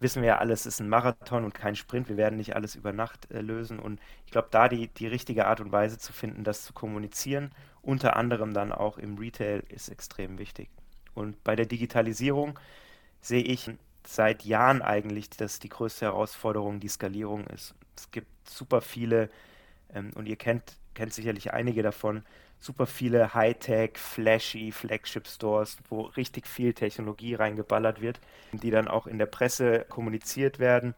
wissen 0.00 0.22
wir 0.22 0.28
ja 0.28 0.38
alles, 0.38 0.66
ist 0.66 0.80
ein 0.80 0.88
Marathon 0.88 1.44
und 1.44 1.54
kein 1.54 1.76
Sprint. 1.76 2.08
Wir 2.08 2.16
werden 2.16 2.36
nicht 2.36 2.56
alles 2.56 2.74
über 2.74 2.92
Nacht 2.92 3.30
äh, 3.30 3.40
lösen. 3.40 3.78
Und 3.78 4.00
ich 4.24 4.32
glaube, 4.32 4.48
da 4.50 4.68
die, 4.68 4.88
die 4.88 5.06
richtige 5.06 5.46
Art 5.46 5.60
und 5.60 5.72
Weise 5.72 5.98
zu 5.98 6.12
finden, 6.12 6.44
das 6.44 6.64
zu 6.64 6.72
kommunizieren, 6.72 7.50
unter 7.82 8.16
anderem 8.16 8.54
dann 8.54 8.72
auch 8.72 8.98
im 8.98 9.18
Retail, 9.18 9.62
ist 9.68 9.88
extrem 9.88 10.38
wichtig. 10.38 10.70
Und 11.14 11.42
bei 11.44 11.56
der 11.56 11.66
Digitalisierung 11.66 12.58
sehe 13.20 13.42
ich 13.42 13.70
seit 14.06 14.44
Jahren 14.44 14.82
eigentlich, 14.82 15.30
dass 15.30 15.58
die 15.58 15.68
größte 15.68 16.06
Herausforderung 16.06 16.80
die 16.80 16.88
Skalierung 16.88 17.46
ist. 17.48 17.74
Es 17.96 18.10
gibt 18.10 18.28
super 18.48 18.80
viele, 18.80 19.30
ähm, 19.94 20.10
und 20.14 20.26
ihr 20.26 20.36
kennt, 20.36 20.76
kennt 20.94 21.12
sicherlich 21.12 21.52
einige 21.52 21.82
davon, 21.82 22.24
super 22.60 22.86
viele 22.86 23.34
Hightech, 23.34 23.98
flashy 23.98 24.72
Flagship-Stores, 24.72 25.78
wo 25.88 26.02
richtig 26.02 26.46
viel 26.46 26.74
Technologie 26.74 27.34
reingeballert 27.34 28.00
wird, 28.00 28.20
die 28.52 28.70
dann 28.70 28.88
auch 28.88 29.06
in 29.06 29.18
der 29.18 29.26
Presse 29.26 29.86
kommuniziert 29.88 30.58
werden. 30.58 30.94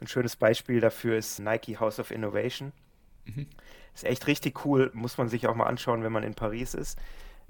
Ein 0.00 0.06
schönes 0.06 0.36
Beispiel 0.36 0.80
dafür 0.80 1.16
ist 1.16 1.40
Nike 1.40 1.78
House 1.78 1.98
of 1.98 2.10
Innovation. 2.10 2.72
Mhm. 3.24 3.46
Ist 3.94 4.04
echt 4.04 4.26
richtig 4.26 4.64
cool, 4.64 4.90
muss 4.94 5.18
man 5.18 5.28
sich 5.28 5.46
auch 5.46 5.54
mal 5.54 5.66
anschauen, 5.66 6.02
wenn 6.02 6.12
man 6.12 6.22
in 6.22 6.34
Paris 6.34 6.74
ist. 6.74 6.98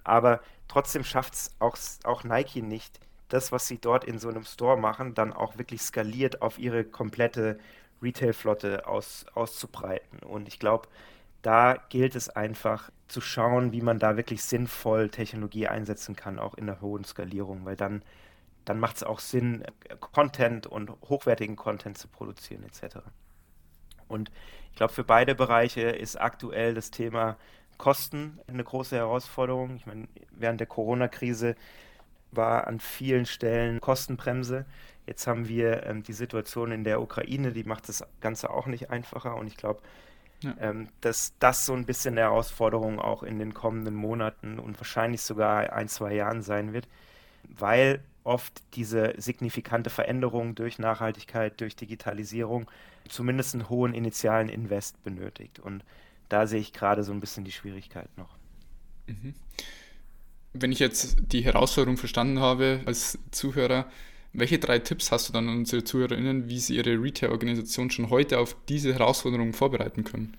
Aber 0.05 0.41
trotzdem 0.69 1.05
schafft 1.05 1.35
es 1.35 1.51
auch, 1.59 1.77
auch 2.05 2.25
Nike 2.25 2.63
nicht, 2.63 3.01
das, 3.29 3.53
was 3.53 3.67
sie 3.67 3.79
dort 3.79 4.05
in 4.05 4.19
so 4.19 4.29
einem 4.29 4.45
Store 4.45 4.77
machen, 4.77 5.15
dann 5.15 5.33
auch 5.33 5.57
wirklich 5.57 5.83
skaliert 5.83 6.43
auf 6.43 6.59
ihre 6.59 6.85
komplette 6.85 7.59
Retail-Flotte 8.03 8.87
aus, 8.87 9.27
auszubreiten. 9.35 10.19
Und 10.21 10.49
ich 10.49 10.59
glaube, 10.59 10.89
da 11.43 11.77
gilt 11.89 12.17
es 12.17 12.29
einfach 12.29 12.91
zu 13.09 13.21
schauen, 13.21 13.73
wie 13.73 13.81
man 13.81 13.99
da 13.99 14.17
wirklich 14.17 14.43
sinnvoll 14.43 15.09
Technologie 15.11 15.69
einsetzen 15.69 16.17
kann, 16.17 16.39
auch 16.39 16.55
in 16.55 16.67
der 16.67 16.81
hohen 16.81 17.05
Skalierung, 17.05 17.65
weil 17.65 17.77
dann, 17.77 18.03
dann 18.65 18.79
macht 18.79 18.97
es 18.97 19.03
auch 19.03 19.21
Sinn, 19.21 19.65
Content 20.01 20.67
und 20.67 20.91
hochwertigen 21.09 21.57
Content 21.57 21.99
zu 21.99 22.09
produzieren 22.09 22.65
etc. 22.65 22.99
Und 24.09 24.31
ich 24.71 24.77
glaube, 24.77 24.93
für 24.93 25.05
beide 25.05 25.35
Bereiche 25.35 25.83
ist 25.83 26.21
aktuell 26.21 26.75
das 26.75 26.91
Thema 26.91 27.37
Kosten 27.81 28.39
eine 28.47 28.63
große 28.63 28.95
Herausforderung. 28.95 29.75
Ich 29.75 29.87
meine, 29.87 30.07
während 30.33 30.61
der 30.61 30.67
Corona-Krise 30.67 31.57
war 32.31 32.67
an 32.67 32.79
vielen 32.79 33.25
Stellen 33.25 33.81
Kostenbremse. 33.81 34.67
Jetzt 35.07 35.27
haben 35.27 35.49
wir 35.49 35.87
ähm, 35.87 36.03
die 36.03 36.13
Situation 36.13 36.73
in 36.73 36.85
der 36.85 37.01
Ukraine, 37.01 37.53
die 37.53 37.65
macht 37.65 37.89
das 37.89 38.05
Ganze 38.21 38.51
auch 38.51 38.67
nicht 38.67 38.91
einfacher. 38.91 39.35
Und 39.35 39.47
ich 39.47 39.57
glaube, 39.57 39.81
ja. 40.43 40.55
ähm, 40.61 40.89
dass 41.01 41.33
das 41.39 41.65
so 41.65 41.73
ein 41.73 41.87
bisschen 41.87 42.15
eine 42.15 42.21
Herausforderung 42.21 43.01
auch 43.01 43.23
in 43.23 43.39
den 43.39 43.55
kommenden 43.55 43.95
Monaten 43.95 44.59
und 44.59 44.79
wahrscheinlich 44.79 45.23
sogar 45.23 45.73
ein, 45.73 45.89
zwei 45.89 46.13
Jahren 46.13 46.43
sein 46.43 46.75
wird, 46.75 46.87
weil 47.45 48.01
oft 48.25 48.63
diese 48.75 49.15
signifikante 49.17 49.89
Veränderung 49.89 50.55
durch 50.55 50.79
Nachhaltigkeit, 50.79 51.59
durch 51.63 51.77
Digitalisierung 51.77 52.71
zumindest 53.09 53.55
einen 53.55 53.71
hohen 53.71 53.95
initialen 53.95 54.51
Invest 54.51 55.03
benötigt. 55.03 55.59
Und 55.59 55.83
da 56.31 56.47
sehe 56.47 56.61
ich 56.61 56.73
gerade 56.73 57.05
so 57.05 57.13
ein 57.13 57.21
bisschen 57.21 57.45
die 57.45 57.53
Schwierigkeit 57.53 58.09
noch. 58.17 58.37
Mhm 59.07 59.35
wenn 60.53 60.73
ich 60.73 60.79
jetzt 60.79 61.17
die 61.33 61.45
Herausforderung 61.45 61.97
verstanden 61.97 62.41
habe 62.41 62.81
als 62.87 63.19
Zuhörer, 63.31 63.87
welche 64.33 64.59
drei 64.59 64.79
Tipps 64.79 65.11
hast 65.11 65.29
du 65.29 65.33
dann 65.33 65.49
an 65.49 65.59
unsere 65.59 65.85
ZuhörerInnen, 65.85 66.49
wie 66.49 66.61
sie 66.61 66.77
ihre 66.77 67.01
Retail-Organisation 67.01 67.91
schon 67.91 68.11
heute 68.11 68.39
auf 68.39 68.57
diese 68.69 68.93
Herausforderungen 68.93 69.53
vorbereiten 69.53 70.05
können? 70.05 70.37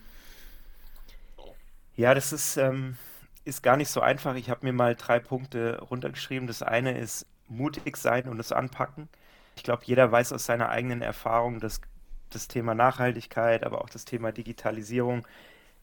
Ja, 1.96 2.14
das 2.14 2.32
ist, 2.32 2.58
ähm, 2.58 2.96
ist 3.44 3.64
gar 3.64 3.76
nicht 3.78 3.90
so 3.90 4.00
einfach. 4.00 4.36
Ich 4.36 4.50
habe 4.50 4.66
mir 4.66 4.74
mal 4.74 4.96
drei 4.96 5.20
Punkte 5.20 5.80
runtergeschrieben. 5.82 6.48
Das 6.48 6.64
eine 6.64 6.98
ist 6.98 7.26
mutig 7.50 7.98
sein 7.98 8.30
und 8.30 8.40
es 8.40 8.54
anpacken. 8.54 9.10
Ich 9.58 9.64
glaube, 9.64 9.84
jeder 9.86 10.10
weiß 10.10 10.32
aus 10.32 10.46
seiner 10.46 10.70
eigenen 10.70 11.02
Erfahrung, 11.02 11.60
dass 11.60 11.82
das 12.30 12.48
Thema 12.48 12.74
Nachhaltigkeit, 12.74 13.66
aber 13.66 13.82
auch 13.82 13.90
das 13.90 14.06
Thema 14.06 14.32
Digitalisierung, 14.32 15.28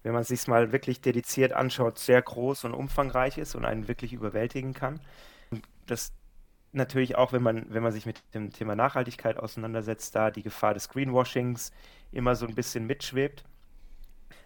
wenn 0.02 0.12
man 0.12 0.22
es 0.22 0.28
sich 0.28 0.46
mal 0.46 0.72
wirklich 0.72 1.00
dediziert 1.00 1.52
anschaut, 1.52 1.98
sehr 1.98 2.22
groß 2.22 2.64
und 2.64 2.74
umfangreich 2.74 3.38
ist 3.38 3.54
und 3.54 3.64
einen 3.64 3.88
wirklich 3.88 4.12
überwältigen 4.12 4.74
kann. 4.74 5.00
Und 5.50 5.62
das 5.86 6.12
natürlich 6.72 7.16
auch, 7.16 7.32
wenn 7.32 7.42
man, 7.42 7.66
wenn 7.68 7.82
man 7.82 7.92
sich 7.92 8.06
mit 8.06 8.22
dem 8.34 8.52
Thema 8.52 8.76
Nachhaltigkeit 8.76 9.38
auseinandersetzt, 9.38 10.14
da 10.14 10.30
die 10.30 10.42
Gefahr 10.42 10.74
des 10.74 10.88
Greenwashings 10.88 11.72
immer 12.12 12.36
so 12.36 12.46
ein 12.46 12.54
bisschen 12.54 12.86
mitschwebt. 12.86 13.44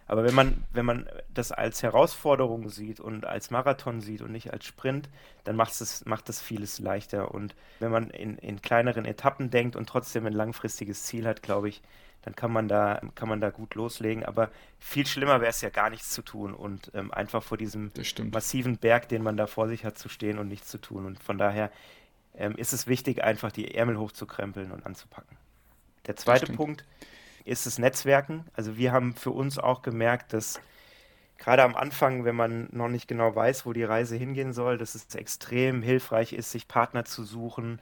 Aber 0.05 0.25
wenn 0.25 0.35
man, 0.35 0.63
wenn 0.71 0.85
man 0.85 1.07
das 1.33 1.51
als 1.51 1.81
Herausforderung 1.81 2.67
sieht 2.69 2.99
und 2.99 3.25
als 3.25 3.51
Marathon 3.51 4.01
sieht 4.01 4.21
und 4.21 4.31
nicht 4.31 4.51
als 4.51 4.65
Sprint, 4.65 5.09
dann 5.45 5.55
macht 5.55 5.79
es 5.79 6.05
macht 6.05 6.27
das 6.27 6.41
vieles 6.41 6.79
leichter. 6.79 7.33
Und 7.33 7.55
wenn 7.79 7.91
man 7.91 8.09
in, 8.09 8.37
in 8.37 8.61
kleineren 8.61 9.05
Etappen 9.05 9.49
denkt 9.49 9.75
und 9.75 9.87
trotzdem 9.87 10.25
ein 10.25 10.33
langfristiges 10.33 11.03
Ziel 11.03 11.25
hat, 11.25 11.41
glaube 11.41 11.69
ich, 11.69 11.81
dann 12.23 12.35
kann 12.35 12.51
man 12.51 12.67
da, 12.67 13.01
kann 13.15 13.29
man 13.29 13.41
da 13.41 13.49
gut 13.49 13.75
loslegen. 13.75 14.25
Aber 14.25 14.49
viel 14.79 15.05
schlimmer 15.05 15.41
wäre 15.41 15.49
es 15.49 15.61
ja 15.61 15.69
gar 15.69 15.89
nichts 15.89 16.09
zu 16.11 16.21
tun 16.21 16.53
und 16.53 16.91
ähm, 16.93 17.11
einfach 17.11 17.43
vor 17.43 17.57
diesem 17.57 17.91
massiven 18.31 18.77
Berg, 18.77 19.09
den 19.09 19.23
man 19.23 19.37
da 19.37 19.45
vor 19.47 19.67
sich 19.67 19.85
hat, 19.85 19.97
zu 19.97 20.09
stehen 20.09 20.39
und 20.39 20.47
nichts 20.47 20.69
zu 20.69 20.79
tun. 20.79 21.05
Und 21.05 21.21
von 21.21 21.37
daher 21.37 21.69
ähm, 22.35 22.55
ist 22.55 22.73
es 22.73 22.87
wichtig, 22.87 23.23
einfach 23.23 23.51
die 23.51 23.75
Ärmel 23.75 23.97
hochzukrempeln 23.97 24.71
und 24.71 24.85
anzupacken. 24.85 25.37
Der 26.07 26.15
zweite 26.15 26.51
Punkt 26.51 26.85
ist 27.45 27.65
das 27.65 27.77
Netzwerken. 27.77 28.45
Also 28.53 28.77
wir 28.77 28.91
haben 28.91 29.15
für 29.15 29.31
uns 29.31 29.57
auch 29.59 29.81
gemerkt, 29.81 30.33
dass 30.33 30.61
gerade 31.37 31.63
am 31.63 31.75
Anfang, 31.75 32.23
wenn 32.23 32.35
man 32.35 32.69
noch 32.71 32.87
nicht 32.87 33.07
genau 33.07 33.35
weiß, 33.35 33.65
wo 33.65 33.73
die 33.73 33.83
Reise 33.83 34.15
hingehen 34.15 34.53
soll, 34.53 34.77
dass 34.77 34.95
es 34.95 35.13
extrem 35.15 35.81
hilfreich 35.81 36.33
ist, 36.33 36.51
sich 36.51 36.67
Partner 36.67 37.03
zu 37.05 37.23
suchen, 37.23 37.81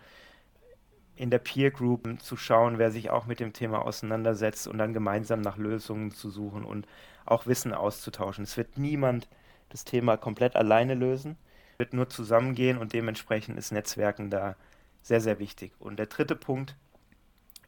in 1.15 1.29
der 1.29 1.39
Peer 1.39 1.71
Group 1.71 2.07
zu 2.21 2.37
schauen, 2.37 2.77
wer 2.77 2.91
sich 2.91 3.09
auch 3.09 3.25
mit 3.25 3.39
dem 3.39 3.53
Thema 3.53 3.85
auseinandersetzt 3.85 4.67
und 4.67 4.77
dann 4.77 4.93
gemeinsam 4.93 5.41
nach 5.41 5.57
Lösungen 5.57 6.11
zu 6.11 6.29
suchen 6.29 6.63
und 6.63 6.87
auch 7.25 7.47
Wissen 7.47 7.73
auszutauschen. 7.73 8.43
Es 8.43 8.57
wird 8.57 8.77
niemand 8.77 9.27
das 9.69 9.85
Thema 9.85 10.17
komplett 10.17 10.55
alleine 10.55 10.95
lösen, 10.95 11.37
wird 11.77 11.93
nur 11.93 12.09
zusammengehen 12.09 12.77
und 12.77 12.93
dementsprechend 12.93 13.57
ist 13.57 13.71
Netzwerken 13.71 14.29
da 14.29 14.55
sehr, 15.01 15.21
sehr 15.21 15.39
wichtig. 15.39 15.73
Und 15.79 15.97
der 15.97 16.05
dritte 16.07 16.35
Punkt 16.35 16.75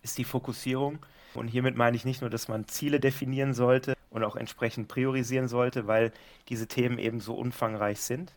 ist 0.01 0.17
die 0.17 0.23
Fokussierung. 0.23 0.99
Und 1.33 1.47
hiermit 1.47 1.75
meine 1.75 1.95
ich 1.95 2.05
nicht 2.05 2.21
nur, 2.21 2.29
dass 2.29 2.47
man 2.47 2.67
Ziele 2.67 2.99
definieren 2.99 3.53
sollte 3.53 3.95
und 4.11 4.23
auch 4.23 4.35
entsprechend 4.35 4.87
priorisieren 4.87 5.47
sollte, 5.47 5.87
weil 5.87 6.11
diese 6.49 6.67
Themen 6.67 6.99
eben 6.99 7.19
so 7.19 7.35
umfangreich 7.35 8.01
sind, 8.01 8.33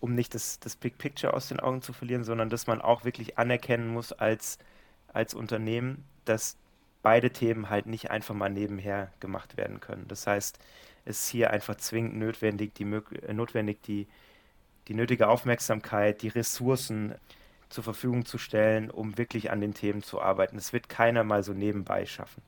um 0.00 0.14
nicht 0.14 0.34
das, 0.34 0.60
das 0.60 0.76
Big 0.76 0.98
Picture 0.98 1.34
aus 1.34 1.48
den 1.48 1.60
Augen 1.60 1.82
zu 1.82 1.92
verlieren, 1.92 2.24
sondern 2.24 2.50
dass 2.50 2.66
man 2.66 2.80
auch 2.80 3.04
wirklich 3.04 3.38
anerkennen 3.38 3.88
muss 3.88 4.12
als, 4.12 4.58
als 5.12 5.34
Unternehmen, 5.34 6.04
dass 6.24 6.56
beide 7.02 7.30
Themen 7.30 7.70
halt 7.70 7.86
nicht 7.86 8.10
einfach 8.10 8.34
mal 8.34 8.50
nebenher 8.50 9.12
gemacht 9.20 9.56
werden 9.56 9.80
können. 9.80 10.06
Das 10.08 10.26
heißt, 10.26 10.58
es 11.04 11.20
ist 11.20 11.28
hier 11.28 11.50
einfach 11.50 11.76
zwingend 11.76 12.16
notwendig, 12.16 12.74
die, 12.74 12.84
äh, 12.84 13.32
notwendig 13.32 13.82
die, 13.82 14.06
die 14.88 14.94
nötige 14.94 15.28
Aufmerksamkeit, 15.28 16.22
die 16.22 16.28
Ressourcen, 16.28 17.14
zur 17.68 17.84
Verfügung 17.84 18.24
zu 18.24 18.38
stellen, 18.38 18.90
um 18.90 19.18
wirklich 19.18 19.50
an 19.50 19.60
den 19.60 19.74
Themen 19.74 20.02
zu 20.02 20.20
arbeiten. 20.20 20.56
Das 20.56 20.72
wird 20.72 20.88
keiner 20.88 21.24
mal 21.24 21.42
so 21.42 21.52
nebenbei 21.52 22.06
schaffen. 22.06 22.42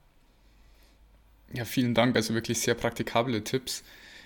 Ja, 1.53 1.65
vielen 1.65 1.95
Dank. 1.95 2.15
Also 2.15 2.35
wirklich 2.35 2.61
sehr 2.61 2.75
praktikable 2.75 3.43
Tipps. 3.43 3.83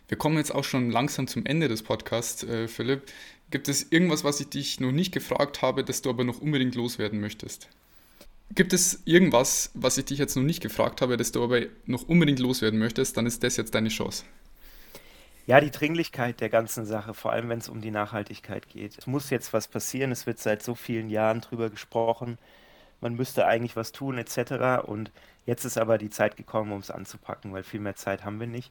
Wir 0.08 0.18
kommen 0.18 0.36
jetzt 0.36 0.54
auch 0.54 0.64
schon 0.64 0.90
langsam 0.90 1.26
zum 1.26 1.46
Ende 1.46 1.68
des 1.68 1.82
Podcasts, 1.82 2.42
äh, 2.44 2.68
Philipp. 2.68 3.02
Gibt 3.50 3.68
es 3.68 3.90
irgendwas, 3.90 4.24
was 4.24 4.40
ich 4.40 4.48
dich 4.48 4.80
noch 4.80 4.92
nicht 4.92 5.12
gefragt 5.12 5.62
habe, 5.62 5.84
das 5.84 6.02
du 6.02 6.10
aber 6.10 6.24
noch 6.24 6.40
unbedingt 6.40 6.74
loswerden 6.74 7.20
möchtest? 7.20 7.68
Gibt 8.54 8.72
es 8.74 9.00
irgendwas, 9.06 9.70
was 9.74 9.96
ich 9.96 10.04
dich 10.04 10.18
jetzt 10.18 10.36
noch 10.36 10.42
nicht 10.42 10.62
gefragt 10.62 11.00
habe, 11.00 11.16
das 11.16 11.32
du 11.32 11.42
aber 11.42 11.62
noch 11.86 12.06
unbedingt 12.08 12.38
loswerden 12.38 12.78
möchtest? 12.78 13.16
Dann 13.16 13.24
ist 13.24 13.42
das 13.42 13.56
jetzt 13.56 13.74
deine 13.74 13.88
Chance. 13.88 14.24
Ja, 15.46 15.60
die 15.60 15.70
Dringlichkeit 15.70 16.40
der 16.40 16.50
ganzen 16.50 16.84
Sache, 16.84 17.14
vor 17.14 17.32
allem 17.32 17.48
wenn 17.48 17.58
es 17.58 17.68
um 17.68 17.80
die 17.80 17.90
Nachhaltigkeit 17.90 18.68
geht. 18.68 18.96
Es 18.98 19.06
muss 19.06 19.30
jetzt 19.30 19.52
was 19.52 19.68
passieren, 19.68 20.12
es 20.12 20.26
wird 20.26 20.38
seit 20.38 20.62
so 20.62 20.74
vielen 20.74 21.08
Jahren 21.08 21.40
drüber 21.40 21.68
gesprochen, 21.68 22.38
man 23.00 23.14
müsste 23.14 23.46
eigentlich 23.46 23.74
was 23.74 23.90
tun 23.90 24.18
etc. 24.18 24.86
Und 24.86 25.10
jetzt 25.46 25.64
ist 25.64 25.78
aber 25.78 25.98
die 25.98 26.10
Zeit 26.10 26.36
gekommen, 26.36 26.72
um 26.72 26.80
es 26.80 26.90
anzupacken, 26.90 27.52
weil 27.52 27.64
viel 27.64 27.80
mehr 27.80 27.96
Zeit 27.96 28.24
haben 28.24 28.38
wir 28.38 28.46
nicht. 28.46 28.70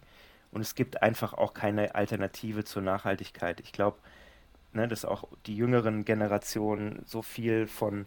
Und 0.52 0.62
es 0.62 0.76
gibt 0.76 1.02
einfach 1.02 1.34
auch 1.34 1.54
keine 1.54 1.96
Alternative 1.96 2.64
zur 2.64 2.82
Nachhaltigkeit. 2.82 3.60
Ich 3.62 3.72
glaube, 3.72 3.98
ne, 4.74 4.88
dass 4.88 5.06
auch 5.06 5.28
die 5.46 5.56
jüngeren 5.56 6.06
Generationen 6.06 7.04
so 7.06 7.22
viel 7.22 7.68
von, 7.68 8.06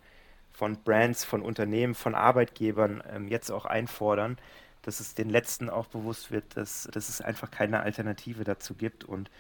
von 0.53 0.77
Brands, 0.83 1.25
von 1.25 1.43
Unternehmen, 1.43 1.95
von 1.95 2.15
Arbeitgebern 2.15 3.03
ähm, 3.13 3.29
jetzt 3.29 3.51
auch 3.51 3.65
einfordern, 3.65 4.39
dass 4.83 5.01
es 5.01 5.15
den 5.15 5.31
Letzten 5.31 5.71
auch 5.71 5.87
bewusst 5.87 6.31
wird, 6.31 6.57
dass, 6.57 6.89
dass 6.93 7.09
es 7.09 7.21
einfach 7.21 7.51
keine 7.51 7.81
Alternative 7.81 8.45
dazu 8.45 8.75
gibt. 8.75 9.05
Und 9.05 9.31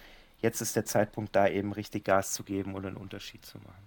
jetzt 0.40 0.62
ist 0.62 0.76
der 0.76 0.86
Zeitpunkt 0.86 1.36
da, 1.36 1.46
eben 1.46 1.72
richtig 1.72 2.04
Gas 2.04 2.32
zu 2.32 2.42
geben 2.42 2.74
und 2.74 2.86
einen 2.86 2.96
Unterschied 2.96 3.44
zu 3.44 3.58
machen. 3.58 3.84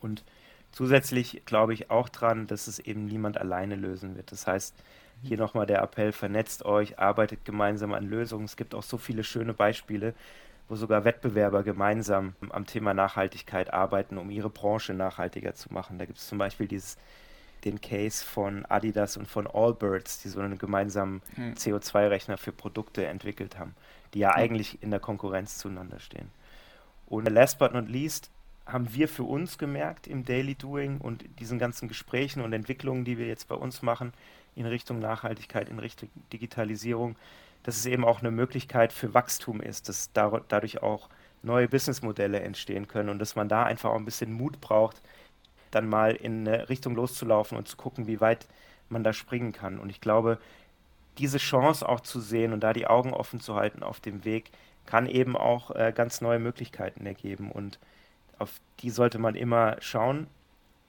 Und 0.00 0.24
zusätzlich 0.72 1.42
glaube 1.44 1.74
ich 1.74 1.90
auch 1.90 2.08
dran, 2.08 2.46
dass 2.46 2.68
es 2.68 2.78
eben 2.78 3.04
niemand 3.04 3.36
alleine 3.36 3.76
lösen 3.76 4.16
wird. 4.16 4.32
Das 4.32 4.46
heißt, 4.46 4.74
hier 5.22 5.36
nochmal 5.36 5.66
der 5.66 5.82
Appell, 5.82 6.12
vernetzt 6.12 6.64
euch, 6.64 6.98
arbeitet 6.98 7.44
gemeinsam 7.44 7.92
an 7.92 8.08
Lösungen. 8.08 8.44
Es 8.44 8.56
gibt 8.56 8.74
auch 8.74 8.82
so 8.82 8.98
viele 8.98 9.24
schöne 9.24 9.54
Beispiele, 9.54 10.14
wo 10.68 10.76
sogar 10.76 11.04
Wettbewerber 11.04 11.62
gemeinsam 11.62 12.34
am 12.50 12.66
Thema 12.66 12.94
Nachhaltigkeit 12.94 13.72
arbeiten, 13.72 14.18
um 14.18 14.30
ihre 14.30 14.50
Branche 14.50 14.94
nachhaltiger 14.94 15.54
zu 15.54 15.72
machen. 15.72 15.98
Da 15.98 16.06
gibt 16.06 16.18
es 16.18 16.28
zum 16.28 16.38
Beispiel 16.38 16.68
dieses 16.68 16.96
den 17.64 17.80
Case 17.80 18.24
von 18.24 18.64
Adidas 18.66 19.16
und 19.16 19.26
von 19.26 19.46
Allbirds, 19.46 20.22
die 20.22 20.28
so 20.28 20.40
einen 20.40 20.58
gemeinsamen 20.58 21.20
hm. 21.34 21.54
CO2-Rechner 21.54 22.38
für 22.38 22.52
Produkte 22.52 23.06
entwickelt 23.06 23.58
haben, 23.58 23.74
die 24.14 24.20
ja 24.20 24.34
hm. 24.34 24.42
eigentlich 24.42 24.82
in 24.82 24.90
der 24.90 25.00
Konkurrenz 25.00 25.58
zueinander 25.58 25.98
stehen. 25.98 26.30
Und 27.06 27.28
last 27.28 27.58
but 27.58 27.74
not 27.74 27.88
least 27.88 28.30
haben 28.72 28.92
wir 28.94 29.08
für 29.08 29.24
uns 29.24 29.58
gemerkt 29.58 30.06
im 30.06 30.24
Daily 30.24 30.54
Doing 30.54 30.98
und 30.98 31.24
diesen 31.38 31.58
ganzen 31.58 31.88
Gesprächen 31.88 32.42
und 32.42 32.52
Entwicklungen, 32.52 33.04
die 33.04 33.18
wir 33.18 33.26
jetzt 33.26 33.48
bei 33.48 33.54
uns 33.54 33.82
machen 33.82 34.12
in 34.56 34.66
Richtung 34.66 34.98
Nachhaltigkeit, 34.98 35.68
in 35.68 35.78
Richtung 35.78 36.08
Digitalisierung, 36.32 37.16
dass 37.62 37.76
es 37.76 37.86
eben 37.86 38.04
auch 38.04 38.20
eine 38.20 38.30
Möglichkeit 38.30 38.92
für 38.92 39.14
Wachstum 39.14 39.60
ist, 39.60 39.88
dass 39.88 40.12
dadurch 40.12 40.82
auch 40.82 41.08
neue 41.42 41.68
Businessmodelle 41.68 42.40
entstehen 42.40 42.88
können 42.88 43.08
und 43.08 43.18
dass 43.18 43.36
man 43.36 43.48
da 43.48 43.64
einfach 43.64 43.90
auch 43.90 43.96
ein 43.96 44.04
bisschen 44.04 44.32
Mut 44.32 44.60
braucht, 44.60 45.00
dann 45.70 45.88
mal 45.88 46.14
in 46.14 46.46
eine 46.46 46.68
Richtung 46.68 46.94
loszulaufen 46.94 47.56
und 47.56 47.68
zu 47.68 47.76
gucken, 47.76 48.06
wie 48.06 48.20
weit 48.20 48.46
man 48.88 49.04
da 49.04 49.12
springen 49.12 49.52
kann. 49.52 49.78
Und 49.78 49.90
ich 49.90 50.00
glaube, 50.00 50.38
diese 51.18 51.38
Chance 51.38 51.88
auch 51.88 52.00
zu 52.00 52.20
sehen 52.20 52.52
und 52.52 52.60
da 52.60 52.72
die 52.72 52.86
Augen 52.86 53.12
offen 53.12 53.40
zu 53.40 53.54
halten 53.54 53.82
auf 53.82 54.00
dem 54.00 54.24
Weg, 54.24 54.50
kann 54.86 55.06
eben 55.06 55.36
auch 55.36 55.70
äh, 55.70 55.92
ganz 55.94 56.20
neue 56.20 56.38
Möglichkeiten 56.38 57.06
ergeben. 57.06 57.52
Und 57.52 57.78
auf 58.40 58.60
die 58.80 58.90
sollte 58.90 59.18
man 59.18 59.34
immer 59.34 59.76
schauen. 59.80 60.26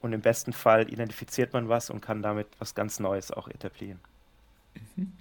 Und 0.01 0.13
im 0.13 0.21
besten 0.21 0.51
Fall 0.51 0.91
identifiziert 0.91 1.53
man 1.53 1.69
was 1.69 1.91
und 1.91 2.01
kann 2.01 2.23
damit 2.23 2.47
was 2.57 2.73
ganz 2.73 2.99
Neues 2.99 3.31
auch 3.31 3.47
etablieren. 3.47 3.99
Mhm. 4.95 5.11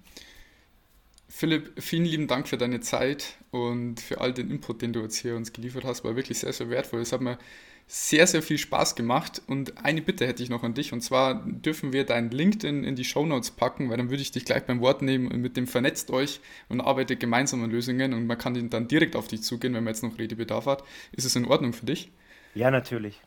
Philipp, 1.29 1.81
vielen 1.81 2.05
lieben 2.05 2.27
Dank 2.27 2.49
für 2.49 2.59
deine 2.59 2.81
Zeit 2.81 3.37
und 3.51 4.01
für 4.01 4.21
all 4.21 4.33
den 4.33 4.51
Input, 4.51 4.83
den 4.83 4.93
du 4.93 5.01
jetzt 5.01 5.17
hier 5.17 5.37
uns 5.37 5.53
geliefert 5.53 5.85
hast. 5.85 6.03
War 6.03 6.17
wirklich 6.17 6.39
sehr, 6.39 6.53
sehr 6.53 6.71
wertvoll. 6.71 7.01
Es 7.01 7.13
hat 7.13 7.21
mir 7.21 7.39
sehr, 7.87 8.27
sehr 8.27 8.43
viel 8.43 8.59
Spaß 8.59 8.95
gemacht. 8.95 9.43
Und 9.47 9.85
eine 9.85 10.01
Bitte 10.01 10.27
hätte 10.27 10.43
ich 10.43 10.49
noch 10.49 10.63
an 10.63 10.75
dich. 10.75 10.93
Und 10.93 11.03
zwar 11.03 11.35
dürfen 11.45 11.93
wir 11.93 12.05
dein 12.05 12.31
LinkedIn 12.31 12.85
in 12.85 12.97
die 12.97 13.05
Show 13.05 13.27
Notes 13.27 13.51
packen, 13.51 13.91
weil 13.91 13.97
dann 13.97 14.11
würde 14.11 14.23
ich 14.23 14.33
dich 14.33 14.45
gleich 14.45 14.65
beim 14.65 14.81
Wort 14.81 15.03
nehmen 15.03 15.29
und 15.29 15.41
mit 15.41 15.57
dem 15.57 15.67
vernetzt 15.67 16.11
euch 16.11 16.41
und 16.69 16.81
arbeitet 16.81 17.21
gemeinsam 17.21 17.63
an 17.65 17.71
Lösungen. 17.71 18.13
Und 18.13 18.27
man 18.27 18.39
kann 18.39 18.71
dann 18.71 18.89
direkt 18.89 19.15
auf 19.15 19.29
dich 19.29 19.43
zugehen, 19.43 19.75
wenn 19.75 19.85
man 19.85 19.93
jetzt 19.93 20.03
noch 20.03 20.19
Redebedarf 20.19 20.67
hat. 20.67 20.85
Ist 21.13 21.25
es 21.25 21.37
in 21.37 21.45
Ordnung 21.45 21.73
für 21.73 21.87
dich? 21.87 22.11
Ja, 22.55 22.71
natürlich. 22.71 23.21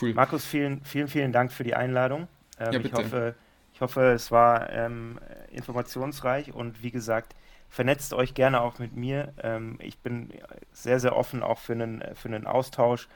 Cool. 0.00 0.14
Markus, 0.14 0.44
vielen, 0.44 0.84
vielen, 0.84 1.08
vielen 1.08 1.32
Dank 1.32 1.52
für 1.52 1.64
die 1.64 1.74
Einladung. 1.74 2.28
Ähm, 2.58 2.72
ja. 2.72 2.80
Ich 2.80 2.92
hoffe, 2.92 3.34
ich 3.72 3.80
hoffe, 3.80 4.12
es 4.12 4.30
war 4.30 4.70
ähm, 4.70 5.18
informationsreich 5.50 6.52
und 6.52 6.82
wie 6.82 6.90
gesagt, 6.90 7.34
vernetzt 7.70 8.12
euch 8.12 8.34
gerne 8.34 8.60
auch 8.60 8.78
mit 8.78 8.96
mir. 8.96 9.32
Ähm, 9.42 9.78
ich 9.80 9.98
bin 9.98 10.30
sehr, 10.72 11.00
sehr 11.00 11.16
offen 11.16 11.42
auch 11.42 11.58
für 11.58 11.72
einen, 11.72 12.02
für 12.14 12.28
einen 12.28 12.46
Austausch 12.46 13.08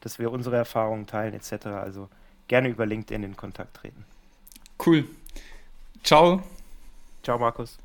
dass 0.00 0.18
wir 0.18 0.30
unsere 0.30 0.56
Erfahrungen 0.56 1.06
teilen 1.06 1.34
etc. 1.34 1.66
Also 1.66 2.08
gerne 2.48 2.68
über 2.68 2.86
LinkedIn 2.86 3.22
in 3.22 3.36
Kontakt 3.36 3.76
treten. 3.76 4.04
Cool. 4.84 5.04
Ciao. 6.02 6.42
Ciao, 7.22 7.38
Markus. 7.38 7.78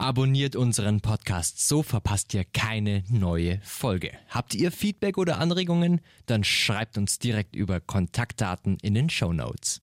Abonniert 0.00 0.54
unseren 0.54 1.00
Podcast, 1.00 1.66
so 1.66 1.82
verpasst 1.82 2.32
ihr 2.32 2.44
keine 2.44 3.02
neue 3.08 3.58
Folge. 3.64 4.12
Habt 4.28 4.54
ihr 4.54 4.70
Feedback 4.70 5.18
oder 5.18 5.40
Anregungen? 5.40 6.00
Dann 6.26 6.44
schreibt 6.44 6.96
uns 6.96 7.18
direkt 7.18 7.56
über 7.56 7.80
Kontaktdaten 7.80 8.78
in 8.80 8.94
den 8.94 9.10
Show 9.10 9.32
Notes. 9.32 9.76